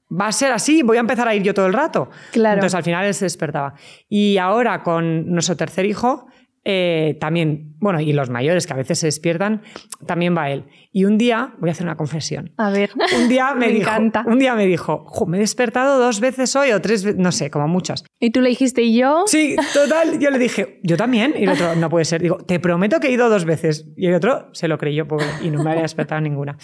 [0.09, 2.09] va a ser así, voy a empezar a ir yo todo el rato.
[2.31, 2.53] Claro.
[2.53, 3.73] Entonces al final él se despertaba.
[4.07, 6.25] Y ahora con nuestro tercer hijo,
[6.67, 9.61] eh, también, bueno, y los mayores que a veces se despiertan,
[10.07, 10.65] también va él.
[10.91, 12.53] Y un día, voy a hacer una confesión.
[12.57, 12.89] A ver.
[13.15, 14.23] Un día me, me dijo, encanta.
[14.25, 17.67] un día me dijo, me he despertado dos veces hoy o tres, no sé, como
[17.67, 18.03] muchas.
[18.19, 19.25] Y tú le dijiste, ¿y yo?
[19.27, 20.17] Sí, total.
[20.19, 21.35] Yo le dije, yo también.
[21.37, 22.23] Y el otro, no puede ser.
[22.23, 23.85] Digo, te prometo que he ido dos veces.
[23.95, 26.57] Y el otro se lo creyó, pobre, y no me había despertado ninguna.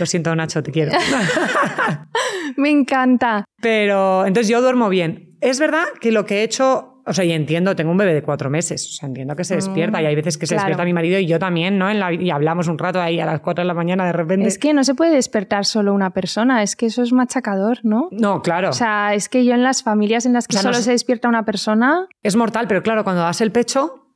[0.00, 0.90] Lo siento, Nacho, te quiero.
[2.56, 3.44] me encanta.
[3.60, 5.36] Pero entonces yo duermo bien.
[5.40, 8.22] Es verdad que lo que he hecho o sea, y entiendo, tengo un bebé de
[8.22, 10.68] cuatro meses, o sea, entiendo que se despierta mm, y hay veces que se claro.
[10.68, 11.92] despierta mi marido y yo también, ¿no?
[11.92, 14.46] La, y hablamos un rato ahí a las cuatro de la mañana de repente.
[14.46, 18.08] Es que no se puede despertar solo una persona, es que eso es machacador, ¿no?
[18.10, 18.70] No, claro.
[18.70, 20.82] O sea, es que yo en las familias en las que o sea, solo no,
[20.82, 22.06] se despierta una persona...
[22.22, 24.06] Es mortal, pero claro, cuando das el pecho,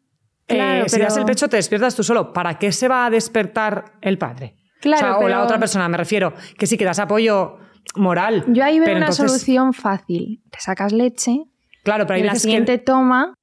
[0.46, 0.88] claro, eh, pero...
[0.88, 2.32] si das el pecho te despiertas tú solo.
[2.32, 4.56] ¿Para qué se va a despertar el padre?
[4.80, 7.58] Claro, o, la pero- otra persona, me refiero, que sí que das apoyo
[7.96, 8.44] moral.
[8.48, 10.42] Yo ahí veo una entonces- solución fácil.
[10.50, 11.42] Te sacas leche,
[11.88, 13.34] Claro, pero hay la siguiente que toma,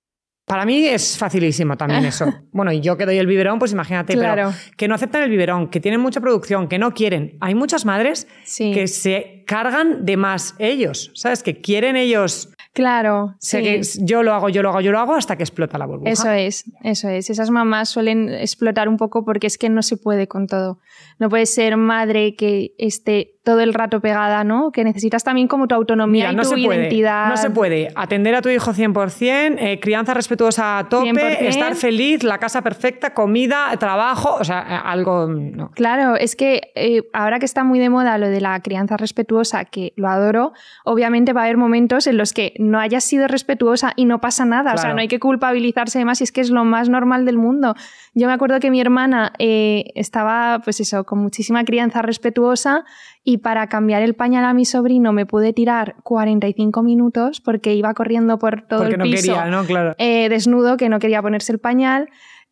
[0.48, 2.32] para mí es facilísimo también eso.
[2.52, 4.52] Bueno, y yo que doy el biberón, pues imagínate, Claro.
[4.54, 7.38] pero que no aceptan el biberón, que tienen mucha producción, que no quieren.
[7.42, 8.72] Hay muchas madres Sí.
[8.72, 11.42] que se cargan de más ellos, ¿sabes?
[11.42, 12.50] Que quieren ellos.
[12.74, 13.34] claro.
[13.40, 13.64] sé sí.
[14.00, 16.12] que yo lo hago, yo lo hago, yo lo hago hasta que explota la burbuja.
[16.12, 17.30] Eso es, eso es.
[17.30, 20.80] Esas mamás suelen explotar un poco porque es que no se puede con todo.
[21.18, 24.72] No puedes ser madre que esté todo el rato pegada, ¿no?
[24.72, 26.80] Que necesitas también como tu autonomía Mira, y no tu se puede.
[26.82, 27.30] identidad.
[27.30, 31.48] No se puede atender a tu hijo 100%, eh, crianza respetuosa a tope, 100%.
[31.48, 35.72] estar feliz, la casa perfecta, comida, trabajo, o sea, algo no.
[35.72, 39.64] Claro, es que eh, ahora que está muy de moda lo de la crianza respetuosa,
[39.66, 40.54] que lo adoro,
[40.84, 44.44] obviamente va a haber momentos en los que no hayas sido respetuosa y no pasa
[44.46, 44.74] nada.
[44.74, 47.26] O sea, no hay que culpabilizarse de más y es que es lo más normal
[47.26, 47.76] del mundo.
[48.16, 52.86] Yo me acuerdo que mi hermana eh, estaba, pues eso, con muchísima crianza respetuosa
[53.24, 57.94] y para cambiar el pañal a mi sobrino me pude tirar 45 minutos porque iba
[57.94, 59.64] corriendo por todo Porque el no piso quería, ¿no?
[59.66, 59.96] Claro.
[59.98, 62.10] eh, desnudo que no quería ponerse el pañal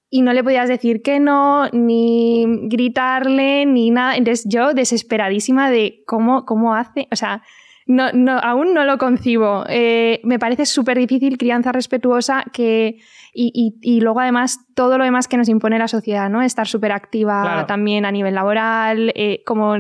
[0.10, 4.16] y no le podías decir que no, ni gritarle, ni nada.
[4.16, 7.42] Entonces yo desesperadísima de cómo, cómo hace, o sea,
[7.86, 9.66] no, no, aún no lo concibo.
[9.68, 13.00] Eh, me parece súper difícil crianza respetuosa que,
[13.34, 16.42] y, y- y luego además todo lo demás que nos impone la sociedad, ¿no?
[16.42, 17.66] Estar súper activa Claro.
[17.66, 19.76] también a nivel laboral, eh, como,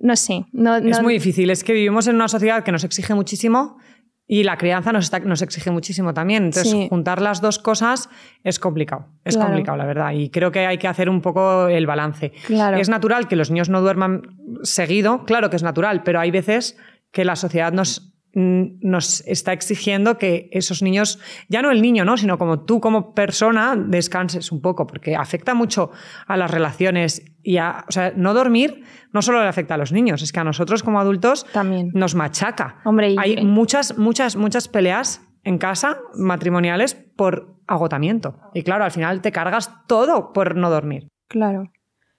[0.00, 0.44] no sé.
[0.52, 3.78] No, Es no- muy difícil, es que vivimos en una sociedad que nos exige muchísimo
[4.26, 6.44] y la crianza nos, está- nos exige muchísimo también.
[6.44, 6.86] Entonces, Sí.
[6.88, 8.08] juntar las dos cosas
[8.44, 9.06] es complicado.
[9.24, 9.48] Es Claro.
[9.50, 10.12] complicado, la verdad.
[10.12, 12.32] Y creo que hay que hacer un poco el balance.
[12.46, 12.76] Claro.
[12.76, 14.22] Es natural que los niños no duerman
[14.62, 16.76] seguido, claro que es natural, pero hay veces
[17.12, 22.16] que la sociedad nos, nos está exigiendo que esos niños, ya no el niño, ¿no?
[22.16, 25.90] sino como tú como persona, descanses un poco, porque afecta mucho
[26.26, 29.90] a las relaciones y a, o sea, no dormir no solo le afecta a los
[29.92, 31.90] niños, es que a nosotros como adultos También.
[31.94, 32.80] nos machaca.
[32.84, 38.38] Hombre, y- Hay muchas, muchas, muchas peleas en casa matrimoniales por agotamiento.
[38.54, 41.08] Y claro, al final te cargas todo por no dormir.
[41.28, 41.72] Claro.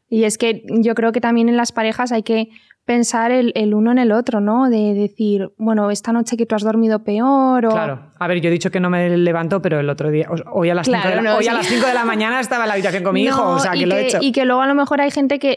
[0.09, 2.49] Y es que yo creo que también en las parejas hay que
[2.85, 4.69] pensar el, el uno en el otro, ¿no?
[4.69, 7.69] De decir, bueno, esta noche que tú has dormido peor o...
[7.69, 8.11] Claro.
[8.19, 10.75] A ver, yo he dicho que no me levanto, pero el otro día, hoy a
[10.75, 11.57] las 5 Claro, de, la- no, hoy a sí.
[11.57, 13.85] las cinco de la mañana estaba en la habitación con mi hijo, o sea, que
[13.85, 14.17] lo he hecho.
[14.21, 15.55] Y que luego a lo mejor hay gente que...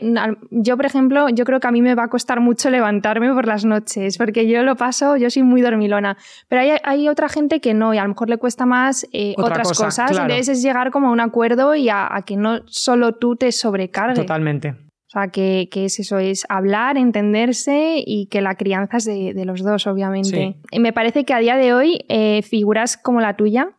[0.50, 3.46] Yo, por ejemplo, yo creo que a mí me va a costar mucho levantarme por
[3.46, 6.16] las noches, porque yo lo paso, yo soy muy dormilona.
[6.48, 9.34] Pero hay, hay otra gente que no, y a lo mejor le cuesta más eh,
[9.36, 10.10] Otra otras cosa, cosas.
[10.10, 10.24] claro.
[10.30, 13.50] Entonces es llegar como a un acuerdo y a, a que no solo tú te
[13.52, 14.18] sobrecargues.
[14.20, 14.74] Totalmente.
[15.14, 19.32] O sea, que, que es eso, es hablar, entenderse y que la crianza es de,
[19.32, 20.56] de los dos, obviamente.
[20.72, 23.76] Y Me parece que a día de hoy eh, figuras como la tuya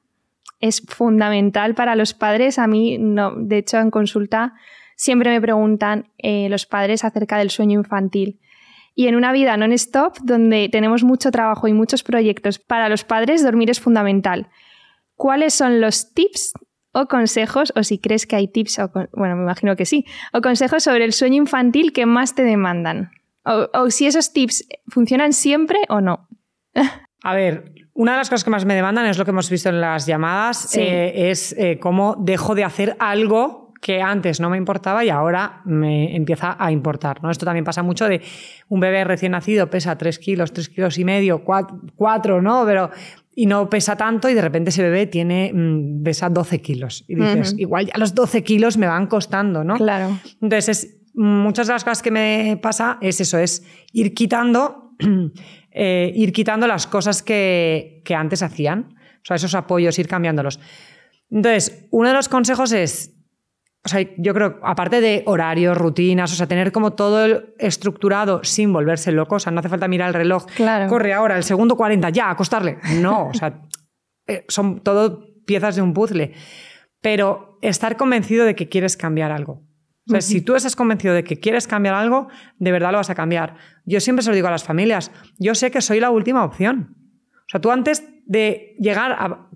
[0.61, 2.57] es fundamental para los padres.
[2.57, 4.53] A mí, no, de hecho, en consulta
[4.95, 8.39] siempre me preguntan eh, los padres acerca del sueño infantil.
[8.95, 13.43] Y en una vida non-stop, donde tenemos mucho trabajo y muchos proyectos, para los padres
[13.43, 14.47] dormir es fundamental.
[15.15, 16.53] ¿Cuáles son los tips
[16.95, 20.05] o consejos, o si crees que hay tips, o con- bueno, me imagino que sí,
[20.33, 23.11] o consejos sobre el sueño infantil que más te demandan?
[23.43, 26.27] O, o si esos tips funcionan siempre o no.
[27.23, 29.69] A ver, una de las cosas que más me demandan es lo que hemos visto
[29.69, 30.79] en las llamadas, Sí.
[30.81, 35.61] eh, es eh, cómo dejo de hacer algo que antes no me importaba y ahora
[35.65, 37.21] me empieza a importar.
[37.21, 37.29] ¿no?
[37.29, 38.21] Esto también pasa mucho de
[38.67, 42.65] un bebé recién nacido pesa 3 kilos, 3 kilos y medio, 4, ¿no?
[42.65, 42.89] Pero,
[43.37, 47.03] y no pesa tanto y de repente ese bebé tiene, mm, pesa 12 kilos.
[47.07, 49.75] Y dices, igual ya los 12 kilos me van costando, ¿no?
[49.75, 50.17] Claro.
[50.41, 54.91] Entonces, es- muchas de las cosas que me pasa es eso, es ir quitando,
[55.71, 60.59] eh, ir quitando las cosas que, que antes hacían, o sea, esos apoyos, ir cambiándolos.
[61.31, 63.14] Entonces, uno de los consejos es,
[63.85, 68.43] o sea, yo creo, aparte de horarios, rutinas, o sea, tener como todo el estructurado
[68.43, 70.87] sin volverse loco, o sea, no hace falta mirar el reloj, Claro.
[70.89, 72.79] corre ahora, el segundo 40, ya, acostarle.
[72.99, 73.61] No, o sea,
[74.27, 76.33] eh, son todo piezas de un puzzle.
[77.01, 79.63] Pero estar convencido de que quieres cambiar algo.
[80.07, 83.09] O sea, si tú estás convencido de que quieres cambiar algo, de verdad lo vas
[83.09, 83.55] a cambiar.
[83.85, 86.95] Yo siempre se lo digo a las familias, yo sé que soy la última opción.
[87.47, 89.47] O sea, tú antes de llegar a,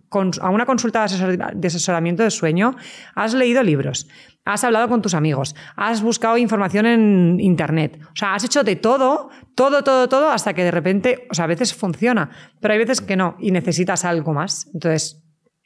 [0.50, 2.76] una consulta de, asesor- asesoramiento de sueño,
[3.16, 4.08] has leído libros,
[4.46, 8.00] has hablado con tus amigos, has buscado información en internet.
[8.12, 11.46] O sea, has hecho de todo, todo, todo, todo, hasta que de repente, o sea,
[11.46, 14.68] a veces funciona, pero hay veces que no y necesitas algo más.
[14.74, 15.24] Entonces,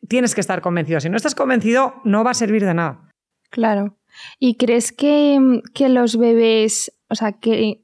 [0.10, 1.00] tienes que estar convencido.
[1.00, 3.10] Si no estás convencido, no va a servir de nada.
[3.50, 3.98] Claro.
[4.40, 7.83] ¿Y crees que, que los bebés, o sea, que-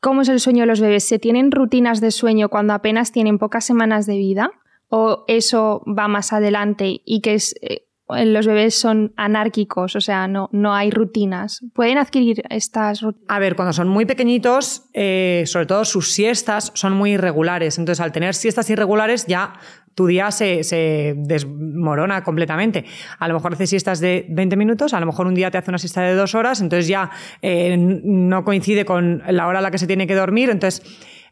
[0.00, 1.04] cómo es el sueño de los bebés?
[1.04, 4.50] ¿Se tienen rutinas de sueño cuando apenas tienen pocas semanas de vida?
[4.88, 10.28] ¿O eso va más adelante y que es, eh, los bebés son anárquicos, o sea,
[10.28, 11.60] no, no hay rutinas.
[11.74, 13.26] ¿Pueden adquirir estas rutinas?
[13.28, 17.78] A ver, cuando son muy pequeñitos, eh, sobre todo sus siestas son muy irregulares.
[17.78, 19.54] Entonces, al tener siestas irregulares, ya
[19.98, 22.84] tu día se, se, desmorona completamente.
[23.18, 25.72] A lo mejor hace siestas de 20 minutos, a lo mejor un día te hace
[25.72, 27.10] una siesta de dos horas, entonces ya
[27.42, 30.50] eh, no coincide con la hora a la que se tiene que dormir.
[30.50, 30.84] Entonces,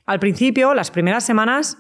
[0.05, 1.79] al principio, las primeras semanas,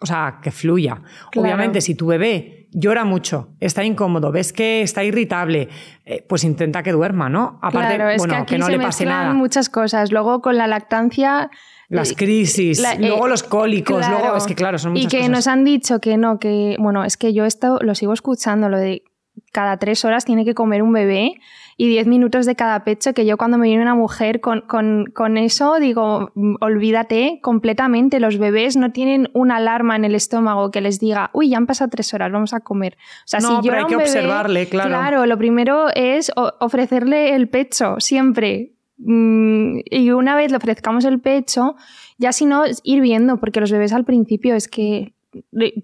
[0.00, 1.02] o sea, que fluya.
[1.30, 1.46] Claro.
[1.46, 5.68] Obviamente, si tu bebé llora mucho, está incómodo, ves que está irritable,
[6.06, 7.58] eh, pues intenta que duerma, ¿no?
[7.60, 9.34] Aparte, claro, es bueno, que, aquí que no se le pase nada.
[9.34, 10.10] muchas cosas.
[10.10, 11.50] Luego con la lactancia
[11.96, 14.18] Las crisis, la- eh, luego los cólicos, claro.
[14.20, 15.30] luego es que claro, son Y muchas que cosas.
[15.30, 18.78] nos han dicho que no, que bueno, es que yo esto lo sigo escuchando, lo
[18.78, 19.02] de
[19.50, 21.34] cada tres horas tiene que comer un bebé
[21.78, 25.06] y diez minutos de cada pecho, que yo cuando me viene una mujer con, con-
[25.14, 30.70] con eso digo, mm, olvídate completamente, los bebés no tienen una alarma en el estómago
[30.70, 32.96] que les diga, uy, ya han pasado tres horas, vamos a comer.
[33.00, 34.88] O sea, No, si pero llora hay que bebé, observarle, claro.
[34.90, 36.30] Claro, lo primero es
[36.60, 38.72] ofrecerle el pecho, siempre.
[39.04, 41.74] Mm, Y una vez le ofrezcamos el pecho,
[42.18, 45.12] ya si no, ir viendo, porque los bebés al principio es que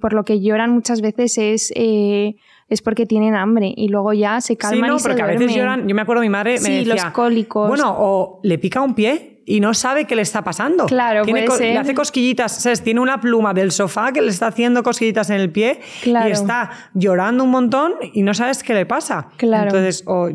[0.01, 2.37] por lo que lloran muchas veces es, eh,
[2.69, 5.27] es porque tienen hambre y luego ya se Sí, calman no, y se porque a
[5.27, 5.89] veces lloran.
[5.89, 6.95] Yo me acuerdo, mi madre me Sí, decía.
[6.95, 7.67] los cólicos.
[7.69, 10.85] Bueno, o le pica un pie y no sabe qué le está pasando.
[10.85, 11.73] Claro, Tiene puede ser.
[11.73, 12.83] Le hace cosquillitas, ¿sabes?
[12.83, 16.29] Tiene una pluma del sofá que le está haciendo cosquillitas en el pie Claro.
[16.29, 19.29] y está llorando un montón y no sabes qué le pasa.
[19.39, 19.69] Claro.
[19.69, 20.29] Entonces, o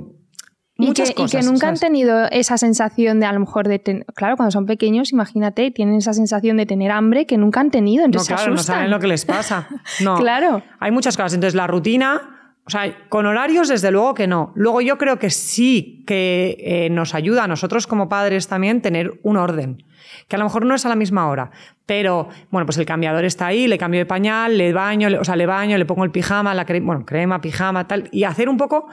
[0.90, 1.32] Y que, y cosas.
[1.32, 1.84] que nunca ¿sabes?
[1.84, 5.72] han tenido esa sensación de a lo mejor de ten- claro cuando son pequeños imagínate
[5.72, 8.56] tienen esa sensación de tener hambre que nunca han tenido No, entonces se claro, no
[8.56, 8.76] asustan.
[8.78, 9.68] saben lo que les pasa.
[10.02, 10.18] No.
[10.18, 10.62] Claro.
[10.80, 11.34] Hay muchas cosas.
[11.36, 12.22] Entonces, la rutina,
[12.66, 14.52] o sea, con horarios, desde luego que no.
[14.56, 19.20] Luego, yo creo que sí que eh, nos ayuda a nosotros como padres también tener
[19.24, 19.84] un orden.
[20.28, 21.52] Que a lo mejor no es a la misma hora,
[21.86, 25.24] pero bueno, pues el cambiador está ahí, le cambio de pañal, le baño, le- o
[25.24, 28.48] sea, le baño, le pongo el pijama, la crema, bueno, crema, pijama, tal, y hacer
[28.48, 28.88] un poco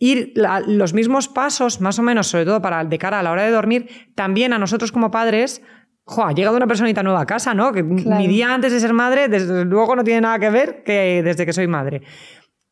[0.00, 3.30] ir la- los mismos pasos, más o menos, sobre todo para de cara a la
[3.30, 5.62] hora de dormir, también a nosotros como padres.
[6.04, 7.70] Jo, ha llegado una personita nueva a casa, ¿no?
[7.70, 8.18] Que Claro.
[8.20, 11.46] mi día antes de ser madre, desde luego no tiene nada que ver que desde
[11.46, 12.02] que soy madre.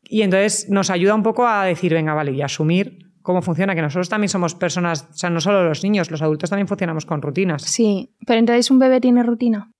[0.03, 3.81] Y entonces nos ayuda un poco a decir, venga, vale, y asumir cómo funciona, que
[3.83, 7.21] nosotros también somos personas, o sea, no solo los niños, los adultos también funcionamos con
[7.21, 7.61] rutinas.
[7.61, 9.71] sí pero entonces un bebé tiene rutina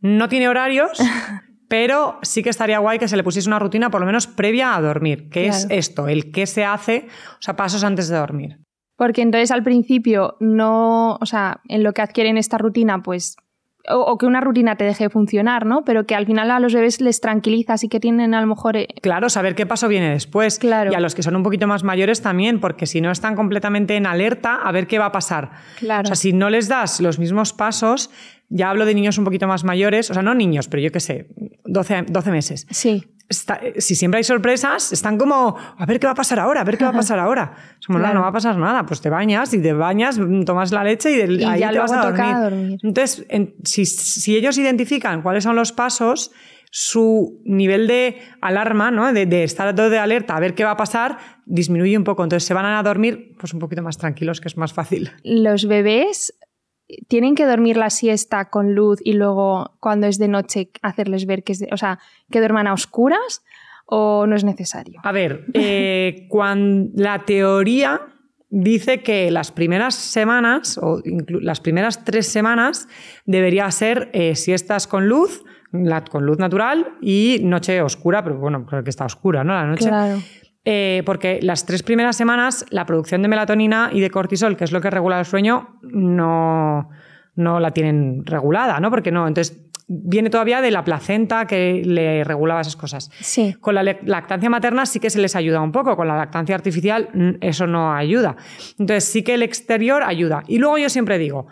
[0.00, 0.92] No tiene horarios,
[1.74, 4.76] pero sí que estaría guay que se le pusiese una rutina por lo menos previa
[4.76, 8.60] a dormir, que es esto, el qué se hace, o sea, pasos antes de dormir.
[8.96, 13.34] porque entonces al principio no o sea en lo que adquieren esta rutina pues
[13.88, 16.74] o, o que una rutina te deje funcionar no pero que al final a los
[16.74, 20.10] bebés les tranquiliza así que tienen a lo mejor eh, Claro, saber qué paso viene
[20.10, 20.58] después.
[20.58, 20.90] Claro.
[20.92, 23.96] Y a los que son un poquito más mayores también, porque si no están completamente
[23.96, 25.50] en alerta, a ver qué va a pasar.
[25.78, 26.04] Claro.
[26.04, 28.10] O sea, si no les das los mismos pasos,
[28.48, 31.00] ya hablo de niños un poquito más mayores, o sea, no niños, pero yo qué
[31.00, 31.28] sé,
[31.64, 32.66] 12, 12 meses.
[32.70, 36.60] sí Está- si siempre hay sorpresas, están como, a ver qué va a pasar ahora,
[36.60, 37.54] a ver qué va a pasar ahora.
[37.80, 38.18] Es como, no, Claro.
[38.18, 41.40] no va a pasar nada, pues te bañas y te bañas, tomas la leche y,
[41.40, 42.78] Y ahí te vas a dormir.
[42.82, 46.32] Entonces, en- si, si ellos identifican cuáles son los pasos,
[46.70, 49.12] su nivel de alarma, ¿no?
[49.12, 52.24] de, de estar todo de alerta, a ver qué va a pasar, disminuye un poco.
[52.24, 55.12] Entonces se van a dormir pues un poquito más tranquilos, que es más fácil.
[55.22, 56.34] los bebés
[57.08, 61.42] tienen que dormir la siesta con luz y luego cuando es de noche hacerles ver
[61.42, 61.98] que es de, o sea,
[62.30, 63.42] que duerman a oscuras
[63.86, 65.00] o no es necesario.
[65.02, 68.00] A ver, eh, cuan- la teoría
[68.50, 72.86] dice que las primeras semanas, o las primeras tres semanas,
[73.26, 78.64] debería ser eh, siestas con luz, la- con luz natural y noche oscura, pero bueno,
[78.64, 79.54] creo que está oscura, ¿no?
[79.54, 79.88] La noche.
[79.88, 80.20] Claro.
[80.66, 84.72] Eh, porque las tres primeras semanas la producción de melatonina y de cortisol, que es
[84.72, 86.88] lo que regula el sueño, no,
[87.34, 88.90] no la tienen regulada, ¿no?
[88.90, 93.10] Porque no, entonces viene todavía de la placenta que le regulaba esas cosas.
[93.20, 93.54] Sí.
[93.60, 97.38] Con la lactancia materna sí que se les ayuda un poco, con la lactancia artificial
[97.40, 98.36] eso no ayuda.
[98.78, 100.42] Entonces sí que el exterior ayuda.
[100.46, 101.46] Y luego yo siempre digo,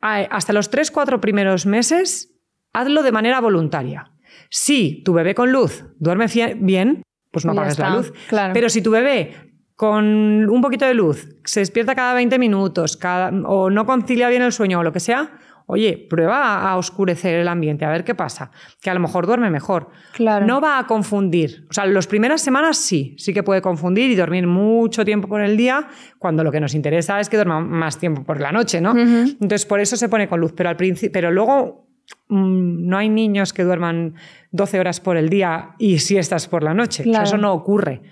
[0.00, 2.34] hasta los 3-4 primeros meses,
[2.72, 4.12] hazlo de manera voluntaria.
[4.50, 8.12] Si tu bebé con luz duerme bien, pues no apagues la luz.
[8.28, 8.52] claro.
[8.54, 9.34] Pero si tu bebé
[9.76, 10.04] con
[10.50, 14.52] un poquito de luz se despierta cada 20 minutos cada- o no concilia bien el
[14.52, 15.38] sueño o lo que sea,
[15.70, 18.50] oye, prueba a, oscurecer el ambiente, a ver qué pasa.
[18.80, 19.90] Que a lo mejor duerme mejor.
[20.14, 20.46] Claro.
[20.46, 21.66] No va a confundir.
[21.68, 25.42] O sea, las primeras semanas sí, sí que puede confundir y dormir mucho tiempo por
[25.42, 25.86] el día,
[26.18, 28.98] cuando lo que nos interesa es que duerma más tiempo por la noche, ¿no?
[28.98, 30.54] Entonces, por eso se pone con luz.
[30.56, 31.87] Pero, al principio, pero luego
[32.28, 34.14] no hay niños que duerman
[34.52, 37.02] 12 horas por el día y siestas por la noche.
[37.02, 37.24] O sea, Claro.
[37.26, 38.02] eso no ocurre.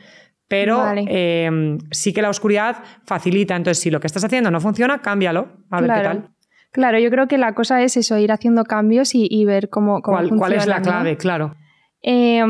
[0.49, 1.05] Pero Vale.
[1.09, 3.57] eh, sí que la oscuridad facilita.
[3.57, 5.49] Entonces, si lo que estás haciendo no funciona, cámbialo.
[5.70, 6.09] A ver qué Claro.
[6.20, 6.30] tal.
[6.72, 10.03] Claro, yo creo que la cosa es eso, ir haciendo cambios y, y ver cómo,
[10.03, 11.16] cómo ¿Cuál, cuál es la clave?
[11.16, 11.55] Claro.
[12.03, 12.44] Eh,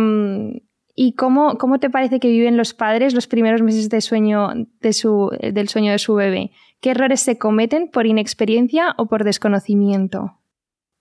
[0.99, 4.49] ¿Y cómo, cómo te parece que viven los padres los primeros meses de sueño
[4.81, 6.51] de su, del sueño de su bebé?
[6.81, 10.39] ¿Qué errores se cometen por inexperiencia o por desconocimiento?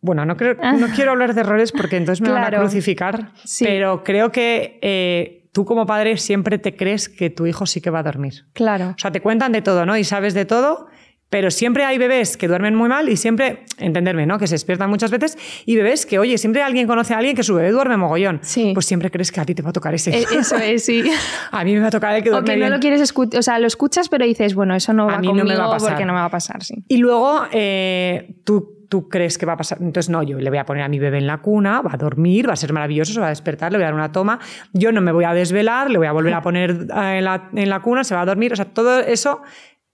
[0.05, 4.03] Bueno, no, creo, no quiero hablar de errores porque entonces me van a crucificar, pero
[4.03, 7.99] creo que eh, tú como padre siempre te crees que tu hijo sí que va
[7.99, 8.45] a dormir.
[8.53, 8.89] Claro.
[8.89, 9.97] O sea, te cuentan de todo, ¿no?
[9.97, 10.87] Y sabes de todo
[11.29, 14.37] pero siempre hay bebés que duermen muy mal y siempre, entenderme, ¿no?
[14.37, 17.43] Que se despiertan muchas veces y bebés que, oye, siempre alguien conoce a alguien que
[17.43, 18.39] su bebé duerme mogollón.
[18.41, 18.71] Sí.
[18.73, 20.15] Pues siempre crees que a ti te va a tocar ese.
[20.17, 21.03] E-, eso es, sí.
[21.51, 23.39] a mí me va a tocar el que duerme O que no lo quieres escuchar,
[23.39, 25.65] o sea, lo escuchas pero dices, bueno, eso no va a mí no me va
[25.65, 25.89] a pasar.
[25.89, 26.85] porque no me va a pasar, sí.
[26.87, 29.77] Y luego eh, tú, tú crees que va a pasar.
[29.81, 31.97] Entonces, no, yo le voy a poner a mi bebé en la cuna, va a
[31.97, 34.39] dormir, va a ser maravilloso, se va a despertar, le voy a dar una toma.
[34.73, 37.49] Yo no me voy a desvelar, le voy a volver a poner eh, en la,
[37.53, 38.53] en la cuna, se va a dormir.
[38.53, 39.41] O sea, todo eso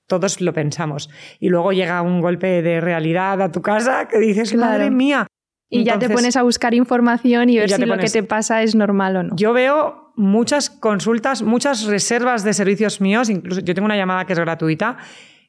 [0.08, 1.10] todos lo pensamos.
[1.40, 5.28] Y luego llega un golpe de realidad a tu casa que dices, madre mía.
[5.70, 8.76] Y ya te pones a buscar información y ver si lo que te pasa es
[8.76, 9.36] normal o no.
[9.38, 14.34] Yo veo muchas consultas, muchas reservas de servicios míos, incluso yo tengo una llamada que
[14.34, 14.98] es gratuita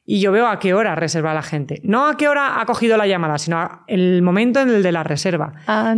[0.05, 1.79] y yo veo a qué hora reserva la gente.
[1.83, 5.03] No a qué hora ha cogido la llamada, sino el momento en el de la
[5.03, 5.53] reserva.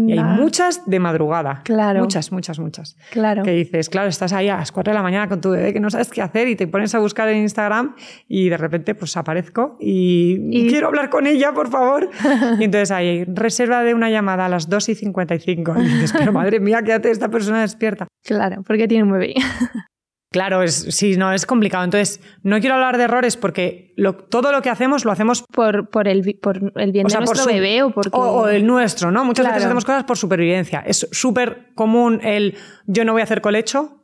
[0.05, 1.61] Y hay muchas de madrugada.
[1.63, 2.01] Claro.
[2.01, 2.97] Muchas, muchas, muchas.
[3.11, 3.43] Claro.
[3.43, 5.79] Que dices, claro, estás ahí a las 4 de la mañana con tu bebé que
[5.79, 7.95] no sabes qué hacer y te pones a buscar en Instagram
[8.27, 12.09] y de repente pues aparezco y, quiero hablar con ella, por favor.
[12.59, 15.75] y entonces hay reserva de una llamada a las 2 y 55.
[15.79, 18.07] Y dices, pero madre mía, ¿qué hace esta persona despierta?
[18.23, 19.33] Claro, porque tiene un bebé.
[20.35, 21.85] Claro, es, sí, no, es complicado.
[21.85, 23.95] Entonces, no quiero hablar de errores porque
[24.27, 27.83] todo lo que hacemos lo hacemos por, por, el, por el bien de nuestro bebé
[27.83, 28.09] o porque...
[28.11, 29.23] O, el nuestro, ¿no?
[29.23, 30.83] Muchas veces hacemos cosas por supervivencia.
[30.85, 34.03] Es súper común el yo no voy a hacer colecho,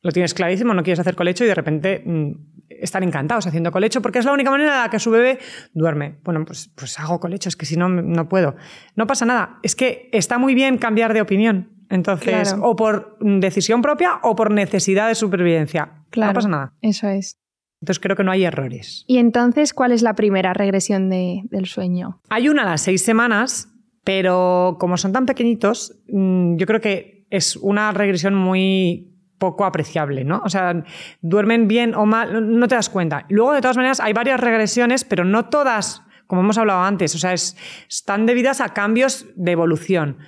[0.00, 2.32] lo tienes clarísimo, no quieres hacer colecho y de repente mm,
[2.68, 5.38] están encantados haciendo colecho porque es la única manera en la que su bebé
[5.74, 6.18] duerme.
[6.24, 8.56] Bueno, pues, pues hago colecho, es que si no, no puedo.
[8.96, 9.60] No pasa nada.
[9.62, 11.81] Es que está muy bien cambiar de opinión.
[11.92, 16.04] Entonces, o por decisión propia o por necesidad de supervivencia.
[16.16, 16.72] no pasa nada.
[16.80, 17.36] Eso es.
[17.82, 19.04] Entonces creo que no hay errores.
[19.06, 22.22] ¿Y entonces cuál es la primera regresión del sueño?
[22.30, 23.74] Hay una a las seis semanas,
[24.04, 30.24] pero como son tan pequeñitos, mm, yo creo que es una regresión muy poco apreciable,
[30.24, 30.40] ¿no?
[30.44, 30.84] O sea,
[31.20, 33.26] duermen bien o mal, no te das cuenta.
[33.28, 37.18] Luego, de todas maneras, hay varias regresiones, pero no todas, como hemos hablado antes, o
[37.18, 40.18] sea, están debidas a cambios de evolución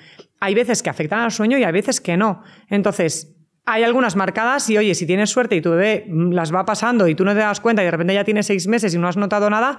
[0.45, 2.43] hay veces que afectan al sueño y hay veces que no.
[2.69, 3.35] Entonces,
[3.65, 7.15] hay algunas marcadas y, oye, si tienes suerte y tu bebé las va pasando y
[7.15, 9.17] tú no te das cuenta y de repente ya tienes seis meses y no has
[9.17, 9.79] notado nada,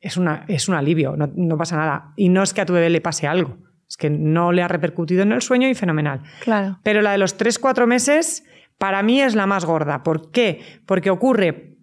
[0.00, 2.12] es, una, es un alivio, no, pasa nada.
[2.16, 3.58] Y no es que a tu bebé le pase algo,
[3.88, 6.22] es que no le ha repercutido en el sueño y fenomenal.
[6.40, 6.80] Claro.
[6.82, 8.44] Pero la de los tres, cuatro meses,
[8.78, 10.02] para mí es la más gorda.
[10.02, 10.80] ¿Por qué?
[10.86, 11.76] Porque ocurre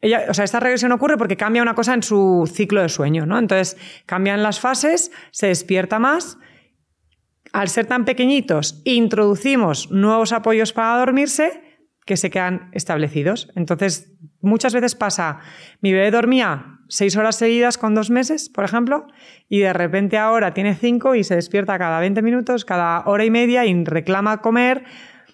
[0.00, 3.26] ella, o sea, esta regresión ocurre porque cambia una cosa en su ciclo de sueño,
[3.26, 3.38] ¿no?
[3.38, 6.38] Entonces, cambian las fases, se despierta más
[7.56, 11.62] al ser tan pequeñitos, introducimos nuevos apoyos para dormirse
[12.04, 13.48] que se quedan establecidos.
[13.56, 15.38] Entonces, muchas veces pasa,
[15.80, 19.06] mi bebé dormía seis horas seguidas con dos meses, por ejemplo,
[19.48, 23.30] y de repente ahora tiene cinco y se despierta cada 20 minutos, cada hora y
[23.30, 24.84] media y reclama comer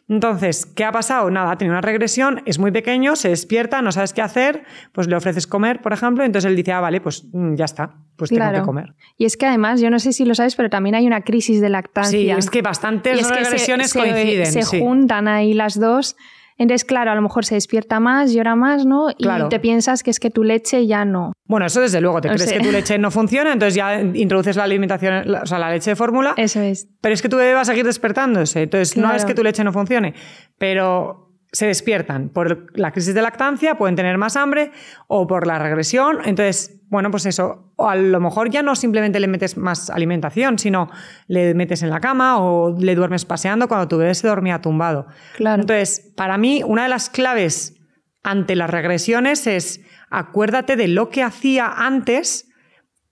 [0.09, 1.30] entonces, ¿qué ha pasado?
[1.30, 5.16] Nada, tiene una regresión, es muy pequeño, se despierta, no sabes qué hacer, pues le
[5.16, 8.53] ofreces comer, por ejemplo, entonces él dice, ah, vale, pues mm, ya está, pues tengo
[8.53, 8.94] que comer.
[9.16, 11.61] Y es que además, yo no sé si lo sabes, pero también hay una crisis
[11.61, 12.18] de lactancia.
[12.18, 14.46] Sí, es que bastantes regresiones coinciden.
[14.46, 16.16] Se, juntan ahí las dos
[16.62, 19.10] entonces, claro, a lo mejor se despierta más, llora más, ¿no?
[19.10, 21.32] Y te piensas que es que tu leche ya no.
[21.46, 24.64] Bueno, eso desde luego, te crees que tu leche no funciona, entonces ya introduces la
[24.64, 26.34] alimentación, o sea, la leche de fórmula.
[26.36, 26.88] Eso es.
[27.00, 29.64] Pero es que tu bebé va a seguir despertándose, entonces no es que tu leche
[29.64, 30.14] no funcione,
[30.58, 34.70] pero se despiertan por la crisis de lactancia, pueden tener más hambre
[35.06, 36.18] o por la regresión.
[36.24, 40.59] Entonces, bueno, pues eso, o a lo mejor ya no simplemente le metes más alimentación,
[40.59, 40.90] sino
[41.26, 45.07] le metes en la cama o le duermes paseando cuando tu bebé se dormía tumbado.
[45.36, 45.62] Claro.
[45.62, 47.80] Entonces, para mí, una de las claves
[48.22, 49.80] ante las regresiones es
[50.11, 52.51] acuérdate de lo que hacía antes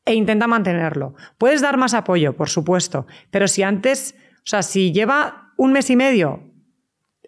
[0.04, 1.14] e intenta mantenerlo.
[1.38, 5.88] Puedes dar más apoyo, por supuesto, pero si antes, o sea, si lleva un mes
[5.88, 6.52] y medio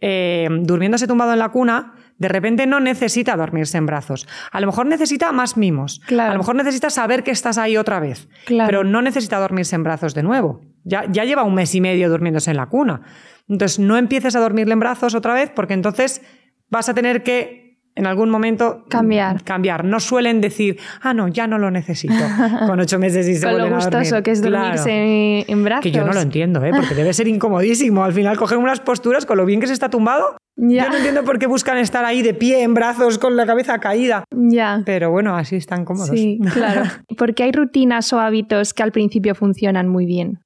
[0.03, 4.29] eh, durmiéndose tumbado en la cuna, de repente no necesita dormirse en brazos.
[4.53, 6.01] A lo mejor necesita más mimos.
[6.09, 8.29] A lo mejor necesita saber que estás ahí otra vez.
[8.47, 10.61] Pero no necesita dormirse en brazos de nuevo.
[10.85, 13.03] Ya, ya lleva un mes y medio durmiéndose en la cuna.
[13.49, 16.23] Entonces no empieces a dormirle en brazos otra vez porque entonces
[16.71, 19.43] vas a tener que en algún momento cambiar.
[19.43, 19.85] cambiar.
[19.85, 22.15] No suelen decir, ah, no, ya no lo necesito.
[22.67, 25.83] Con ocho meses y se Con lo gustoso que es dormirse en brazos.
[25.83, 26.71] Que yo no lo entiendo, ¿eh?
[26.73, 28.05] porque debe ser incomodísimo.
[28.05, 30.37] Al final cogen unas posturas con lo bien que se está tumbado.
[30.65, 33.81] Yo no entiendo por qué buscan estar ahí de pie, en brazos, con la cabeza
[33.81, 34.23] caída.
[34.31, 34.83] Ya.
[34.87, 36.11] Pero bueno, así están cómodos.
[36.11, 36.83] Sí, claro.
[37.19, 40.39] porque hay rutinas o hábitos que al principio funcionan muy bien.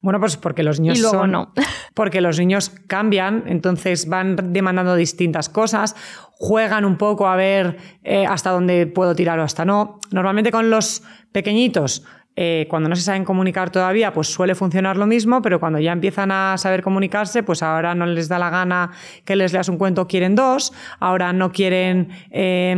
[0.00, 1.52] Bueno, pues porque los niños Y luego son- no.
[1.94, 5.96] Porque los niños cambian, entonces van demandando distintas cosas,
[6.30, 9.98] juegan un poco a ver eh, hasta dónde puedo tirar o hasta no.
[10.12, 11.02] Normalmente con los
[11.32, 12.04] pequeñitos,
[12.40, 15.90] eh, cuando no se saben comunicar todavía, pues suele funcionar lo mismo, pero cuando ya
[15.90, 18.92] empiezan a saber comunicarse, pues ahora no les da la gana
[19.24, 22.76] que les leas un cuento, quieren dos, ahora no quieren, eh,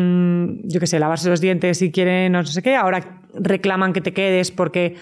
[0.64, 4.14] yo qué sé, lavarse los dientes y quieren no sé qué, ahora reclaman que te
[4.14, 4.96] quedes porque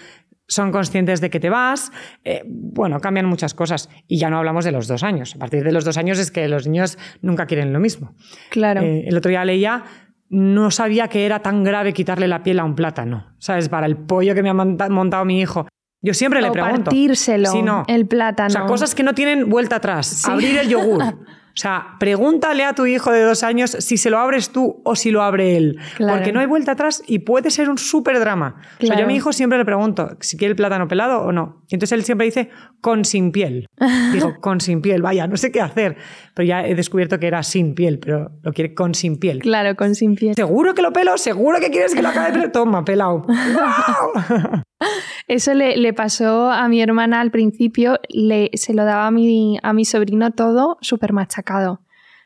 [0.49, 1.93] son conscientes de que te vas.
[2.25, 3.89] Eh, bueno, cambian muchas cosas.
[4.09, 5.37] Y ya no hablamos de los dos años.
[5.37, 8.15] A partir de los dos años es que los niños nunca quieren lo mismo.
[8.51, 8.81] Claro.
[8.81, 9.85] Eh, el otro día leía,
[10.31, 13.27] no sabía que era tan grave quitarle la piel a un plátano.
[13.39, 13.69] ¿Sabes?
[13.69, 15.67] Para el pollo que me ha monta- montado mi hijo.
[16.03, 16.85] Yo siempre le o pregunto.
[16.85, 17.85] partírselo, Sí, no.
[17.89, 18.49] el plátano.
[18.49, 20.25] O sea, cosas que no tienen vuelta atrás.
[20.29, 21.03] Abrir el yogur.
[21.59, 24.95] O sea, pregúntale a tu hijo de dos años si se lo abres tú o
[24.95, 25.77] si lo abre él.
[25.97, 26.15] Claro.
[26.15, 28.63] Porque no hay vuelta atrás y puede ser un súper drama.
[28.81, 31.33] O sea, yo a mi hijo siempre le pregunto si quiere el plátano pelado o
[31.33, 31.65] no.
[31.69, 32.51] Y entonces él siempre dice
[32.81, 33.67] con sin piel.
[34.13, 35.97] Digo, con sin piel, vaya, no sé qué hacer.
[36.33, 39.41] Pero ya he descubierto que era sin piel, pero lo quiere con sin piel.
[39.41, 40.37] Claro, con sin piel.
[40.37, 41.19] ¿Seguro que lo pelo?
[41.19, 42.35] ¿Seguro que quieres que lo acabe?
[42.35, 43.27] Pero toma, pelado.
[43.27, 44.63] ¡Guau!
[45.27, 49.59] Eso le, le pasó a mi hermana al principio, le, se lo daba a mi,
[49.63, 51.81] a mi sobrino todo súper machacado.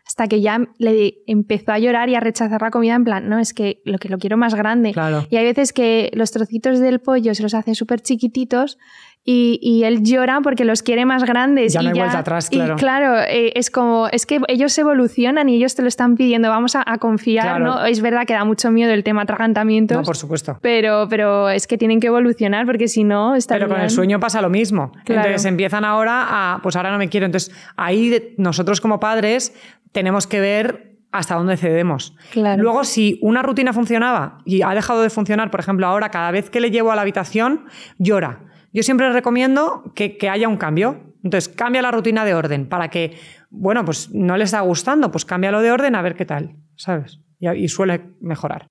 [0.04, 3.38] Hasta que ya le empezó a llorar y a rechazar la comida en plan, no,
[3.38, 4.92] es que lo que lo quiero más grande.
[4.92, 5.26] Claro.
[5.30, 8.78] Y hay veces que los trocitos del pollo se los hace súper chiquititos
[9.24, 11.72] y, y él llora porque los quiere más grandes.
[11.72, 12.74] Ya y no hay vuelta atrás, claro.
[12.74, 16.48] Y claro, eh, es como, es que ellos evolucionan y ellos te lo están pidiendo,
[16.48, 17.64] vamos a, a confiar, Claro.
[17.64, 17.84] ¿no?
[17.84, 19.96] Es verdad que da mucho miedo el tema atragantamientos.
[19.96, 20.58] No, por supuesto.
[20.60, 23.68] Pero, pero es que tienen que evolucionar porque si no estarían...
[23.68, 24.90] Pero con el sueño pasa lo mismo.
[25.04, 25.22] Claro.
[25.28, 27.26] Entonces empiezan ahora a, pues ahora no me quiero.
[27.26, 29.54] Entonces ahí nosotros como padres
[29.92, 32.16] tenemos que ver hasta dónde cedemos.
[32.32, 32.62] Claro.
[32.62, 36.48] Luego, si una rutina funcionaba y ha dejado de funcionar, por ejemplo, ahora cada vez
[36.48, 37.66] que le llevo a la habitación,
[37.98, 38.40] llora.
[38.72, 41.14] Yo siempre recomiendo que, que haya un cambio.
[41.22, 43.16] Entonces, cambia la rutina de orden para que,
[43.50, 47.20] bueno, pues no le está gustando, pues cámbialo de orden a ver qué tal, ¿sabes?
[47.38, 48.66] Y, y suele mejorar.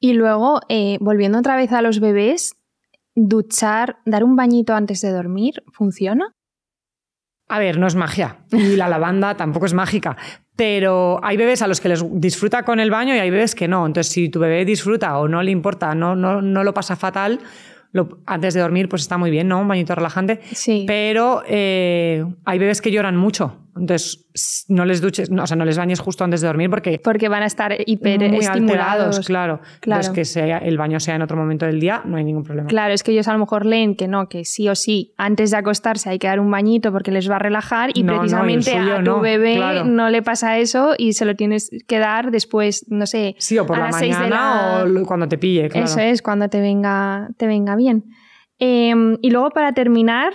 [0.00, 2.56] Y luego, eh, volviendo otra vez a los bebés,
[3.14, 6.32] duchar, dar un bañito antes de dormir, ¿funciona?
[7.48, 8.38] A ver, no es magia.
[8.50, 10.16] Y la lavanda tampoco es mágica.
[10.56, 13.68] Pero hay bebés a los que les disfruta con el baño y hay bebés que
[13.68, 13.86] no.
[13.86, 17.40] Entonces, si tu bebé disfruta o no le importa, no, no, no lo pasa fatal,
[17.96, 19.60] lo- antes de dormir, pues está muy bien, ¿no?
[19.60, 20.40] Un bañito relajante.
[20.52, 20.84] Sí.
[20.86, 23.56] Pero eh, hay bebés que lloran mucho.
[23.78, 27.00] Entonces, no les duches, no, o sea, no les bañes justo antes de dormir porque
[27.02, 28.56] Porque van a estar hiper muy estimulados.
[29.16, 29.60] alterados, claro.
[29.80, 30.00] Claro.
[30.02, 32.68] Entonces, que sea, el baño sea en otro momento del día, no hay ningún problema.
[32.68, 35.50] Claro, es que ellos a lo mejor leen que no, que sí o sí, antes
[35.50, 38.18] de acostarse hay que dar un bañito porque les va a relajar y No, no,
[38.20, 39.84] precisamente suyo a tu no, bebé claro.
[39.84, 43.66] no le pasa eso y se lo tienes que dar después, no sé, Sí, o
[43.66, 45.84] por a la las seis de mañana la- o cuando te pille, claro.
[45.86, 48.04] Eso es, cuando te venga, te venga bien.
[48.58, 50.32] Eh, y luego para terminar,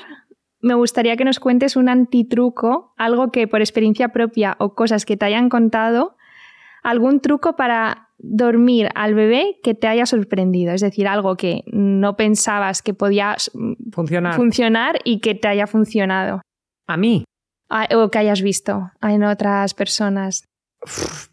[0.62, 5.18] me gustaría que nos cuentes un antitruco, algo que por experiencia propia o cosas que
[5.18, 6.16] te hayan contado,
[6.84, 12.16] algún truco para dormir al bebé que te haya sorprendido, es decir, algo que no
[12.16, 14.36] pensabas que podía mm, Funcionar.
[14.36, 16.42] funcionar y que te haya funcionado
[16.88, 17.24] a mí,
[17.96, 20.44] o que hayas visto en otras personas.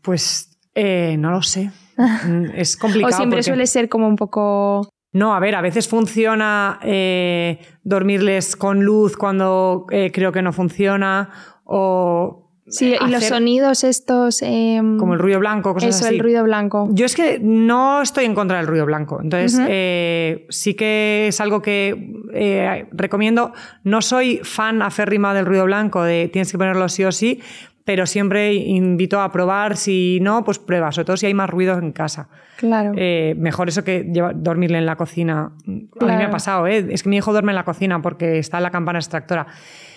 [0.03, 1.71] Pues eh, no lo sé.
[1.99, 3.13] Mm, Es complicado.
[3.13, 4.89] o siempre porque- suele ser como un poco...
[5.13, 10.53] No, a ver, a veces funciona eh, dormirles con luz cuando eh, creo que no
[10.53, 11.31] funciona
[11.65, 14.43] o Sí, eh, y los hacer sonidos estos...
[14.43, 16.15] em, como el ruido blanco, cosas Eso, así.
[16.15, 16.89] el ruido blanco.
[16.93, 19.21] Yo es que no estoy en contra del ruido blanco.
[19.23, 23.53] Entonces, eh, sí que es algo que eh, recomiendo.
[23.85, 27.41] No soy fan aférrima del ruido blanco, de tienes que ponerlo sí o sí,
[27.89, 29.79] pero siempre invito a probar.
[29.79, 32.29] Si no, pues prueba, sobre todo si hay más ruido en casa.
[32.59, 32.93] Claro.
[32.95, 35.45] Eh, mejor eso que dormirle en la cocina.
[35.45, 36.27] A mí me Claro.
[36.27, 36.85] ha pasado, ¿eh?
[36.91, 39.47] Es que mi hijo duerme en la cocina porque está en la campana extractora.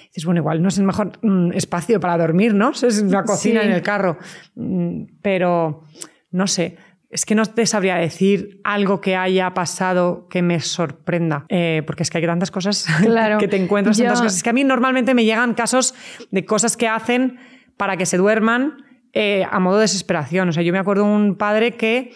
[0.08, 2.70] Dices, bueno, igual no es el mejor mm, espacio para dormir, ¿no?
[2.72, 3.68] Es la cocina Sí.
[3.68, 4.18] en el carro.
[4.56, 5.84] Mm, Pero,
[6.32, 6.78] no sé.
[7.10, 12.04] Es que no te sabría decir algo que haya pasado que me sorprenda, Eh, porque
[12.04, 13.38] es que hay tantas cosas Claro.
[13.38, 14.38] que te encuentras, tantas Yo- cosas.
[14.38, 15.94] Es que a mí normalmente me llegan casos
[16.32, 17.38] de cosas que hacen
[17.82, 20.48] para que se duerman eh, a modo de desesperación.
[20.50, 22.14] O sea, yo me acuerdo de un padre que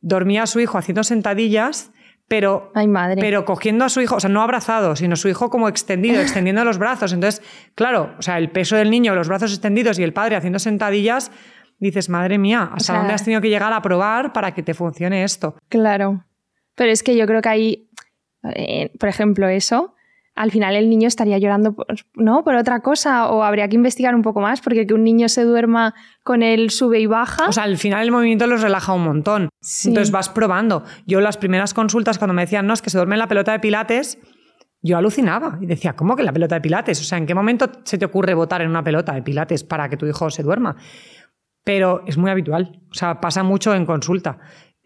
[0.00, 1.90] dormía a su hijo haciendo sentadillas,
[2.28, 3.20] pero, Ay, madre.
[3.20, 6.64] pero cogiendo a su hijo, o sea, no abrazado, sino su hijo como extendido, extendiendo
[6.64, 7.12] los brazos.
[7.12, 7.42] Entonces,
[7.74, 11.32] claro, o sea, el peso del niño, los brazos extendidos y el padre haciendo sentadillas,
[11.80, 14.72] dices, madre mía, ¿hasta sea- dónde has tenido que llegar a probar para que te
[14.72, 15.56] funcione esto?
[15.68, 16.26] Claro.
[16.76, 17.90] Pero es que yo creo que ahí,
[18.54, 19.96] eh, por ejemplo, eso,
[20.38, 22.44] al final el niño estaría llorando por, ¿no?
[22.44, 25.42] por otra cosa o habría que investigar un poco más porque que un niño se
[25.42, 27.48] duerma con el sube y baja.
[27.48, 29.48] O sea, al final el movimiento los relaja un montón.
[29.60, 29.88] Sí.
[29.88, 30.84] Entonces vas probando.
[31.06, 33.50] Yo las primeras consultas cuando me decían, no, es que se duerme en la pelota
[33.50, 34.18] de pilates,
[34.80, 37.00] yo alucinaba y decía, ¿cómo que la pelota de pilates?
[37.00, 39.88] O sea, ¿en qué momento se te ocurre votar en una pelota de pilates para
[39.88, 40.76] que tu hijo se duerma?
[41.64, 44.38] Pero es muy habitual, o sea, pasa mucho en consulta.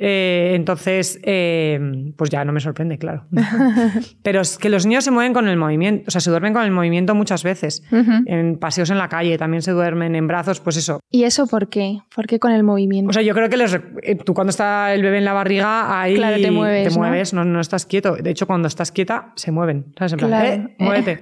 [0.04, 1.78] Eh, entonces, eh,
[2.16, 3.26] pues ya no me sorprende, claro.
[4.24, 6.64] Pero es que los niños se mueven con el movimiento, o sea, se duermen con
[6.64, 7.84] el movimiento muchas veces.
[8.26, 10.98] En paseos en la calle también se duermen, en brazos, pues eso.
[11.08, 12.00] ¿Y eso por qué?
[12.14, 13.10] ¿Por qué con el movimiento?
[13.10, 16.00] O sea, yo creo que les, eh, tú cuando está el bebé en la barriga,
[16.00, 16.98] ahí Claro, te mueves, ¿no?
[17.02, 18.16] mueves no, no estás quieto.
[18.16, 19.92] De hecho, cuando estás quieta, se mueven.
[19.96, 20.14] ¿Sabes?
[20.14, 20.46] En plan, Claro.
[20.54, 21.20] "Eh, muévete.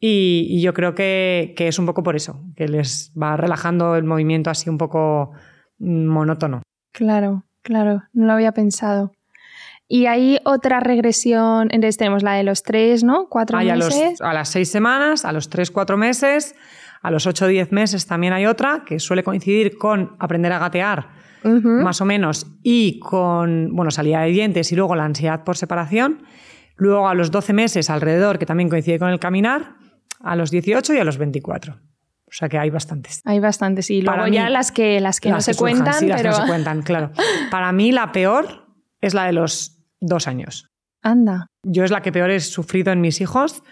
[0.00, 3.94] Y, y yo creo que, que es un poco por eso, que les va relajando
[3.94, 5.30] el movimiento así un poco
[5.78, 6.62] mm, monótono.
[6.92, 9.12] Claro, claro, no lo había pensado.
[9.90, 13.26] Y hay otra regresión, entonces tenemos la de los tres, ¿no?
[13.30, 14.20] Cuatro Hay a, los- meses.
[14.20, 16.54] a las seis semanas, a los tres, cuatro meses,
[17.00, 21.08] a los ocho diez meses también hay otra que suele coincidir con aprender a gatear,
[21.42, 26.22] más o menos, y con, bueno, salida de dientes y luego la ansiedad por separación.
[26.76, 29.76] Luego a los 12 meses alrededor, que también coincide con el caminar,
[30.20, 31.78] a los 18 y a los 24.
[32.28, 33.20] O sea que hay bastantes.
[33.24, 33.90] Hay bastantes.
[33.90, 36.22] Y Para luego ya mí, las que, las que no se surjan, cuentan, sí, las
[36.22, 37.10] que no se cuentan, claro.
[37.50, 38.66] Para mí la peor
[39.00, 40.70] es la de los dos años.
[41.02, 41.46] Anda.
[41.62, 43.62] Yo es la que peor he sufrido en mis hijos,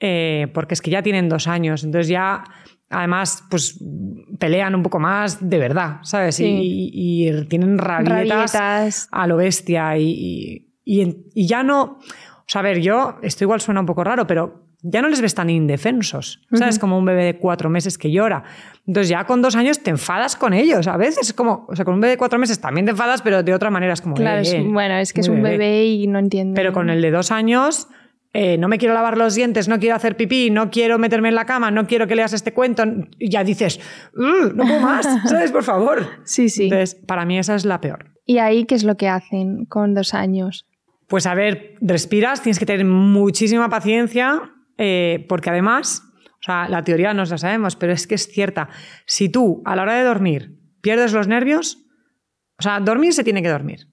[0.00, 2.42] eh, porque es que ya tienen dos años, entonces ya,
[2.90, 3.78] además, pues
[4.38, 6.36] pelean un poco más de verdad, ¿sabes?
[6.36, 6.44] Sí.
[6.44, 9.08] Y, y- y tienen rabietas, Rabietas.
[9.12, 11.98] a lo bestia y, y ya no...
[12.40, 15.20] O sea, a ver, yo, esto igual suena un poco raro, pero ya no les
[15.20, 16.78] ves tan indefensos, ¿sabes?
[16.78, 18.42] Como un bebé de cuatro meses que llora.
[18.86, 21.84] Entonces ya con dos años te enfadas con ellos, a veces es como, o sea,
[21.84, 24.14] con un bebé de cuatro meses también te enfadas, pero de otra manera es como...
[24.16, 26.54] Claro, "Eh, es- eh, bueno, es que es un bebé y no entiende.
[26.60, 27.86] pero con el de dos años,
[28.34, 31.34] eh, no me quiero lavar los dientes, no quiero hacer pipí, no quiero meterme en
[31.36, 32.82] la cama, no quiero que leas este cuento,
[33.18, 33.78] y ya dices,
[34.16, 35.52] "Uh, no puedo más, ¿sabes?
[35.52, 36.06] Por favor.
[36.24, 36.64] Sí, sí.
[36.64, 38.06] Entonces, para mí esa es la peor.
[38.26, 40.66] ¿Y ahí qué es lo que hacen con dos años?
[41.08, 44.40] Pues a ver, respiras, tienes que tener muchísima paciencia,
[44.78, 48.68] eh, porque además, o sea, la teoría no la sabemos, pero es que es cierta.
[49.06, 51.78] Si tú a la hora de dormir pierdes los nervios,
[52.58, 53.91] o sea, dormir se tiene que dormir.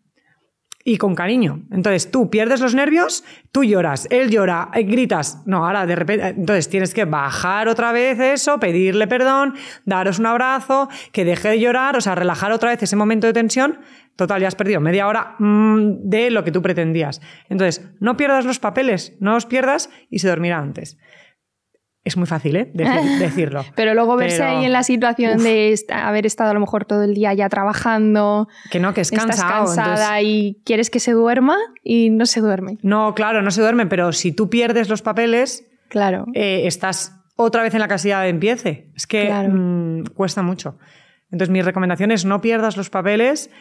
[0.90, 1.62] Y con cariño.
[1.70, 5.44] Entonces tú pierdes los nervios, tú lloras, él llora, eh, gritas.
[5.46, 6.30] No, ahora de repente.
[6.30, 9.54] Entonces tienes que bajar otra vez eso, pedirle perdón,
[9.86, 13.34] daros un abrazo, que deje de llorar, o sea, relajar otra vez ese momento de
[13.34, 13.82] tensión.
[14.16, 17.22] Total, ya has perdido media hora mm, de lo que tú pretendías.
[17.50, 20.98] Entonces, no pierdas los papeles, no los pierdas y se dormirá antes.
[22.10, 22.72] Es muy fácil, ¿eh?
[22.74, 23.64] Decir- decirlo.
[23.76, 25.44] Pero luego verse Pero- ahí en la situación Uf.
[25.44, 29.12] de haber estado a lo mejor todo el día ya trabajando, Que no, que es
[29.12, 29.66] estás cansado.
[29.66, 32.80] cansada entonces- y quieres que se duerma y no se duerme.
[32.82, 36.26] No, claro, no se duermen, pero si tú pierdes los papeles, Claro.
[36.34, 38.92] eh, estás otra vez en la casilla de empiece.
[38.96, 39.50] Es que Claro.
[39.54, 40.78] mm, cuesta mucho.
[41.32, 43.52] Entonces, mi recomendación es no pierdas los papeles.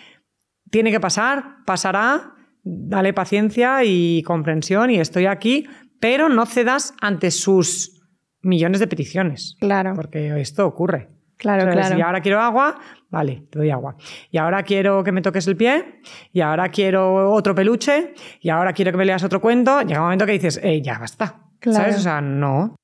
[0.70, 2.32] Tiene que pasar, pasará.
[2.64, 5.66] Dale paciencia y comprensión y estoy aquí,
[6.01, 7.97] pero no cedas ante sus
[8.43, 9.57] millones de peticiones.
[9.61, 9.95] Claro.
[9.95, 11.09] Porque esto ocurre.
[11.39, 11.97] Claro, claro.
[11.97, 12.78] Y ahora quiero agua,
[13.11, 13.97] vale, te doy agua.
[14.30, 16.01] Y ahora quiero que me toques el pie,
[16.32, 19.80] y ahora quiero otro peluche, y ahora quiero que me leas otro cuento.
[19.82, 21.43] Llega un momento que dices, eh, ya basta.
[21.61, 21.78] Claro.
[21.78, 21.97] ¿Sabes?
[21.97, 22.74] O sea, no.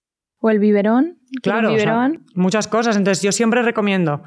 [0.40, 1.18] O el biberón.
[1.26, 2.26] ¿Quiere Claro, o sea, biberón.
[2.34, 2.96] muchas cosas.
[2.96, 4.22] Entonces, yo siempre recomiendo,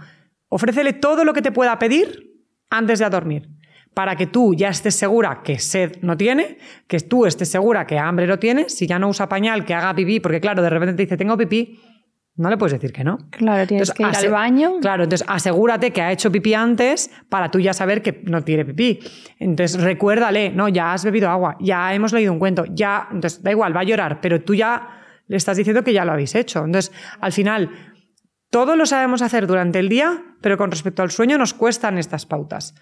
[0.50, 2.34] ofrécele todo lo que te pueda pedir
[2.70, 3.50] antes de a dormir.
[3.98, 7.98] Para que tú ya estés segura que sed no tiene, que tú estés segura que
[7.98, 10.94] hambre no tiene, si ya no usa pañal, que haga pipí, porque claro, de repente
[10.94, 11.80] te dice, tengo pipí,
[12.36, 13.18] no le puedes decir que no.
[13.32, 14.74] Claro, tienes Entonces, que ir al baño.
[14.82, 18.66] Claro, entonces asegúrate que ha hecho pipí antes para tú ya saber que no tiene
[18.66, 19.00] pipí.
[19.40, 23.50] Entonces recuérdale, no, ya has bebido agua, ya hemos leído un cuento, ya, entonces da
[23.50, 24.90] igual, va a llorar, pero tú ya
[25.26, 26.64] le estás diciendo que ya lo habéis hecho.
[26.64, 27.72] Entonces, al final,
[28.52, 32.28] todo lo sabemos hacer durante el día, pero con respecto al sueño nos cuestan estas
[32.28, 32.76] pautas.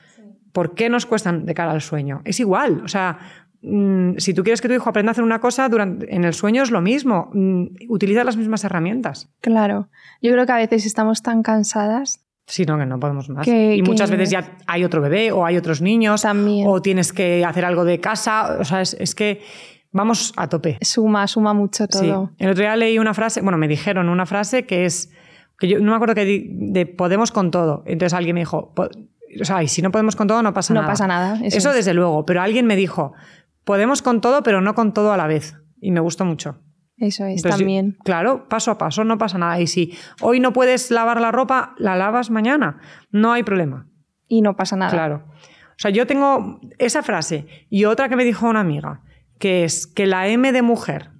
[0.55, 2.21] ¿Por qué nos cuestan de cara al sueño?
[2.23, 3.19] Es igual, o sea,
[3.61, 6.33] mm, si tú quieres que tu hijo aprenda a hacer una cosa durante, en el
[6.33, 9.29] sueño es lo mismo, mm, utiliza las mismas herramientas.
[9.41, 9.89] Claro.
[10.21, 13.43] Yo creo que a veces estamos tan cansadas Sí, no, que no podemos más.
[13.43, 16.67] Que- y muchas veces ya hay otro bebé o hay otros niños También.
[16.69, 18.57] o tienes que hacer algo de casa.
[18.59, 19.41] O sea, es, es que
[19.91, 20.77] vamos a tope.
[20.81, 22.05] Suma, suma mucho Sí.
[22.07, 22.29] todo.
[22.37, 25.11] El otro día leí una frase, bueno, me dijeron una frase que es,
[25.57, 27.81] que yo no me acuerdo que di- de podemos con todo.
[27.87, 28.73] Entonces alguien me dijo,
[29.41, 30.93] o sea, y si no podemos con todo, no pasa No nada.
[30.93, 31.75] pasa nada, eso Eso, es.
[31.77, 33.13] desde luego, pero alguien me dijo,
[33.63, 35.55] podemos con todo, pero no con todo a la vez.
[35.81, 36.61] Y me gustó mucho.
[36.97, 37.97] Eso es Entonces, también.
[38.05, 39.59] Claro, paso a paso, no pasa nada.
[39.59, 42.79] Y si hoy no puedes lavar la ropa, la lavas mañana.
[43.11, 43.87] No hay problema.
[44.27, 44.91] Y no pasa nada.
[44.91, 45.25] Claro.
[45.27, 49.01] O sea, yo tengo esa frase y otra que me dijo una amiga,
[49.39, 51.11] que es que la M de mujer,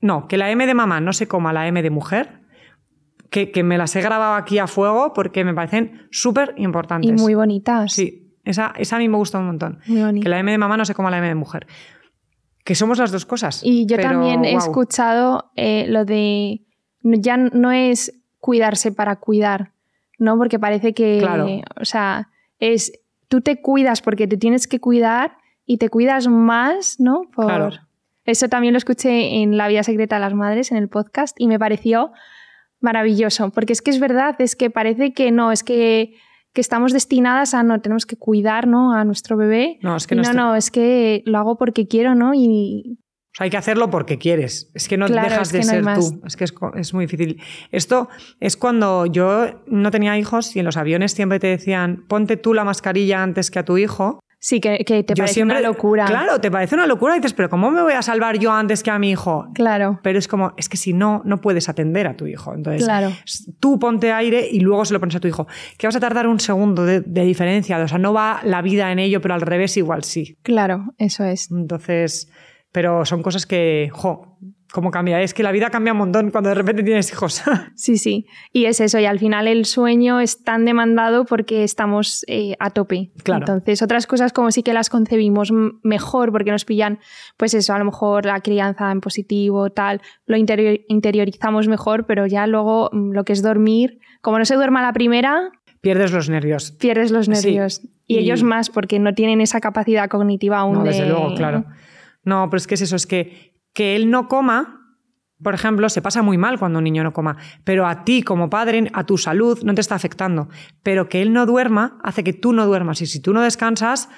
[0.00, 2.37] no, que la M de mamá no se coma la M de mujer,
[3.30, 7.10] que, que me las he grabado aquí a fuego porque me parecen súper importantes.
[7.10, 7.92] Y muy bonitas.
[7.92, 9.80] Sí, esa, esa a mí me gusta un montón.
[9.86, 10.24] Muy bonita.
[10.24, 11.66] Que la M de mamá no se coma la M de mujer.
[12.64, 13.62] que somos las dos cosas.
[13.64, 16.60] Y yo Pero, también he escuchado eh, lo de
[17.02, 19.72] ya no es cuidarse para cuidar,
[20.18, 20.36] ¿no?
[20.36, 21.46] Porque parece que, Claro.
[21.80, 22.92] o sea, es
[23.28, 27.22] tú te cuidas porque te tienes que cuidar y te cuidas más, ¿no?
[27.34, 27.46] Por...
[27.46, 27.70] Claro.
[28.24, 31.46] Eso también lo escuché en La vida secreta de las madres, en el podcast, y
[31.48, 32.12] me pareció
[32.80, 36.14] maravilloso, porque es que es verdad, es que parece que no, es que,
[36.52, 38.92] que estamos destinadas a no, tenemos que cuidar, ¿no?
[38.92, 39.78] A nuestro bebé.
[39.82, 42.32] No, es que no, no, no, es que lo hago porque quiero, ¿no?
[42.34, 44.70] Y O sea, hay que hacerlo porque quieres.
[44.74, 46.20] Es que no Claro, dejas es que de ser tú.
[46.26, 47.40] Es que es, es muy difícil.
[47.70, 48.08] Esto
[48.40, 52.54] es cuando yo no tenía hijos y en los aviones siempre te decían, ponte tú
[52.54, 54.20] la mascarilla antes que a tu hijo.
[54.38, 56.04] Sí, que, que te yo parece siempre, una locura.
[56.06, 57.14] Claro, te parece una locura.
[57.14, 59.48] Y dices, pero ¿cómo me voy a salvar yo antes que a mi hijo?
[59.54, 62.54] Claro, Pero es como, es que si no, no puedes atender a tu hijo.
[62.54, 63.10] Entonces, Claro.
[63.60, 65.46] tú ponte aire y luego se lo pones a tu hijo.
[65.76, 67.78] Que vas a tardar un segundo de, de diferencia.
[67.78, 70.38] O sea, no va la vida en ello, pero al revés igual sí.
[70.42, 71.50] claro, eso es.
[71.50, 72.30] Entonces,
[72.72, 74.38] pero son cosas que, jo,
[74.72, 75.20] cómo cambia.
[75.22, 77.42] Es que la vida cambia un montón cuando de repente tienes hijos.
[77.74, 78.26] Sí, sí.
[78.52, 82.70] Y es eso, y al final el sueño es tan demandado porque estamos eh, a
[82.70, 83.10] tope.
[83.22, 83.40] Claro.
[83.46, 85.52] Entonces, otras cosas como sí que las concebimos
[85.82, 86.98] mejor porque nos pillan,
[87.36, 92.26] pues eso, a lo mejor la crianza en positivo, tal, lo interior- interiorizamos mejor, pero
[92.26, 95.50] ya luego mm, lo que es dormir, como no se duerma la primera,
[95.80, 96.72] Pierdes los nervios.
[96.72, 97.30] pierdes los Sí.
[97.32, 97.80] nervios.
[98.06, 100.88] Y, Y- ellos más, porque no tienen esa capacidad cognitiva aún No, de...
[100.90, 101.64] desde luego, claro.
[102.24, 103.47] No, pero es que es eso, es que,
[103.78, 104.96] que él no coma,
[105.40, 108.50] por ejemplo, se pasa muy mal cuando un niño no coma, pero a ti como
[108.50, 110.48] padre, a tu salud, no te está afectando.
[110.82, 113.00] Pero que él no duerma hace que tú no duermas.
[113.02, 114.08] Y si tú no descansas,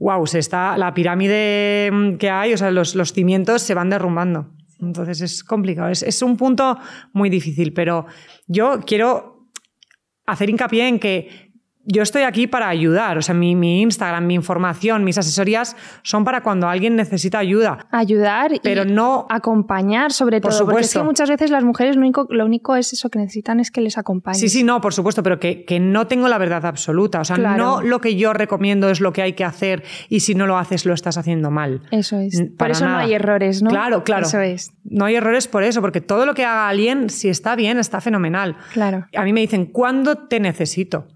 [0.00, 3.88] wow, se está, la pirámide mm, que hay, o sea, los, los cimientos se van
[3.88, 4.50] derrumbando.
[4.80, 6.76] Entonces es complicado, es, es un punto
[7.12, 8.06] muy difícil, pero
[8.48, 9.52] yo quiero
[10.26, 11.47] hacer hincapié en que
[11.90, 13.16] yo estoy aquí para ayudar.
[13.18, 17.86] O sea, mi, mi Instagram, mi información, mis asesorías son para cuando alguien necesita ayuda.
[17.90, 20.66] Ayudar y Pero no- acompañar sobre Por todo.
[20.66, 21.04] Porque es que supuesto.
[21.04, 23.96] muchas veces las mujeres lo único, lo único es eso que necesitan es que les
[23.98, 24.38] acompañen.
[24.38, 27.20] Sí, sí, no, por supuesto, pero que, que no tengo la verdad absoluta.
[27.20, 27.56] O sea, Claro.
[27.64, 30.58] no lo que yo recomiendo es lo que hay que hacer y si no lo
[30.58, 31.82] haces lo estás haciendo mal.
[31.90, 32.42] Eso es.
[32.58, 32.98] Por eso nada.
[32.98, 33.70] no hay errores, ¿no?
[33.70, 34.26] Claro, claro.
[34.26, 34.72] Eso es.
[34.84, 38.00] No hay errores por eso, porque todo lo que haga alguien, si está bien, está
[38.00, 38.56] fenomenal.
[38.72, 39.06] Claro.
[39.16, 41.06] A mí me dicen, ¿cuándo te necesito?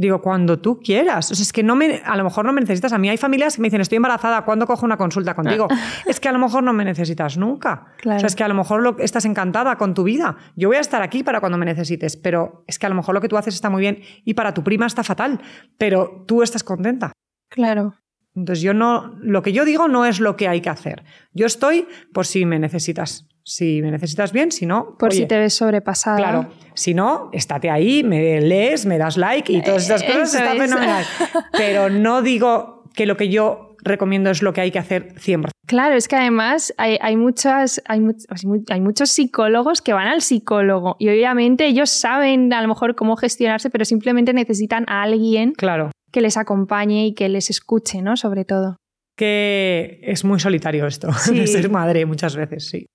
[0.00, 1.32] Digo, cuando tú quieras.
[1.32, 2.92] O sea, es que no me, a lo mejor no me necesitas.
[2.92, 5.66] A mí hay familias que me dicen, estoy embarazada, ¿cuándo cojo una consulta contigo?
[6.06, 7.86] es que a lo mejor no me necesitas nunca.
[7.98, 8.18] Claro.
[8.18, 10.36] O sea, es que a lo mejor lo- estás encantada con tu vida.
[10.54, 13.12] Yo voy a estar aquí para cuando me necesites, pero es que a lo mejor
[13.12, 15.40] lo que tú haces está muy bien y para tu prima está fatal,
[15.78, 17.10] pero tú estás contenta.
[17.50, 17.94] Claro.
[18.36, 21.02] Entonces yo no, lo que yo digo no es lo que hay que hacer.
[21.32, 23.26] Yo estoy por si me necesitas.
[23.50, 26.18] Si me necesitas bien, si no, Por oye, si te ves sobrepasada.
[26.18, 30.28] Claro, si no, estate ahí, me lees, me das like y todas esas Eh, cosas
[30.34, 30.58] eso está es.
[30.60, 31.04] fenomenal.
[31.56, 35.48] Pero no digo que lo que yo recomiendo es lo que hay que hacer 100%.
[35.66, 39.92] Claro, es que además hay, hay muchas, hay, much- hay mu- hay muchos psicólogos que
[39.94, 44.84] van al psicólogo y obviamente ellos saben a lo mejor cómo gestionarse, pero simplemente necesitan
[44.88, 48.16] a alguien Claro, que les acompañe y que les escuche, ¿no?
[48.18, 48.76] Sobre todo.
[49.16, 51.38] que es muy solitario esto, Sí.
[51.38, 52.86] de ser madre muchas veces, sí.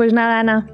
[0.00, 0.66] Pues nada, Ana.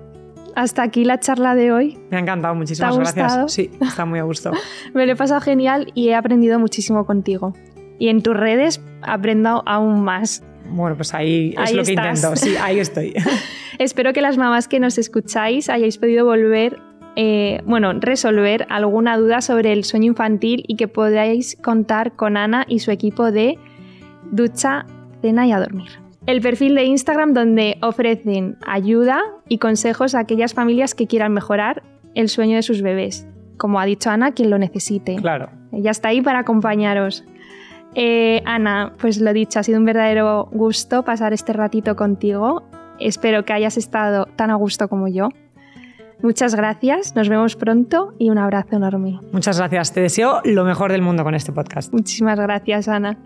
[0.55, 1.99] Hasta aquí la charla de hoy.
[2.13, 3.53] Me ha encantado, muchísimas ¿Te ha gracias.
[3.53, 4.53] Sí, está muy a gusto.
[4.95, 7.53] Me lo he pasado genial y he aprendido muchísimo contigo.
[7.99, 10.45] Y en tus redes aprendo aún más.
[10.71, 13.15] Bueno, pues ahí es Ahí lo que intento, sí, ahí estoy.
[13.81, 16.79] Espero que las mamás que nos escucháis hayáis podido volver,
[17.17, 22.65] eh, bueno, resolver alguna duda sobre el sueño infantil y que podáis contar con Ana
[22.69, 23.59] y su equipo de
[24.31, 24.87] ducha,
[25.21, 26.06] cena y a dormir.
[26.27, 31.85] El perfil de Instagram donde ofrecen ayuda y consejos a aquellas familias que quieran mejorar
[32.15, 33.29] el sueño de sus bebés.
[33.57, 35.17] Como ha dicho Ana, quien lo necesite.
[35.17, 35.51] Claro.
[35.73, 37.25] Ella está ahí para acompañaros.
[37.95, 42.65] Eh, Ana, pues lo dicho, ha sido un verdadero gusto pasar este ratito contigo.
[42.99, 45.29] Espero que hayas estado tan a gusto como yo.
[46.23, 49.21] Muchas gracias, nos vemos pronto y un abrazo enorme.
[49.33, 49.93] Muchas gracias.
[49.93, 51.93] Te deseo lo mejor del mundo con este podcast.
[51.93, 53.19] Muchísimas gracias, Ana.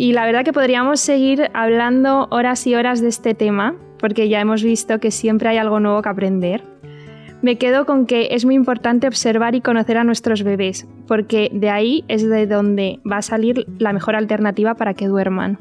[0.00, 4.40] Y la verdad que podríamos seguir hablando horas y horas de este tema, porque ya
[4.40, 6.64] hemos visto que siempre hay algo nuevo que aprender.
[7.42, 11.68] Me quedo con que es muy importante observar y conocer a nuestros bebés, porque de
[11.68, 15.58] ahí es de donde va a salir la mejor alternativa para que duerman.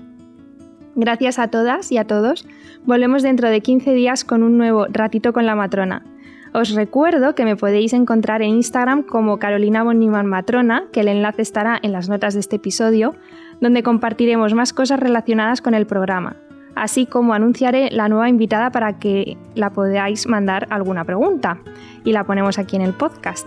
[0.95, 2.47] Gracias a todas y a todos.
[2.85, 6.05] Volvemos dentro de 15 días con un nuevo ratito con la matrona.
[6.53, 11.43] Os recuerdo que me podéis encontrar en Instagram como Carolina Boniman Matrona, que el enlace
[11.43, 13.15] estará en las notas de este episodio,
[13.61, 16.37] donde compartiremos más cosas relacionadas con el programa.
[16.75, 21.57] así como anunciaré la nueva invitada para que la podáis mandar alguna pregunta
[22.05, 23.45] y la ponemos aquí en el podcast.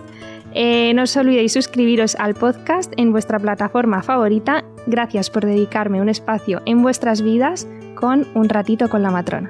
[0.53, 4.63] Eh, no os olvidéis suscribiros al podcast en vuestra plataforma favorita.
[4.85, 9.49] Gracias por dedicarme un espacio en vuestras vidas con un ratito con la matrona.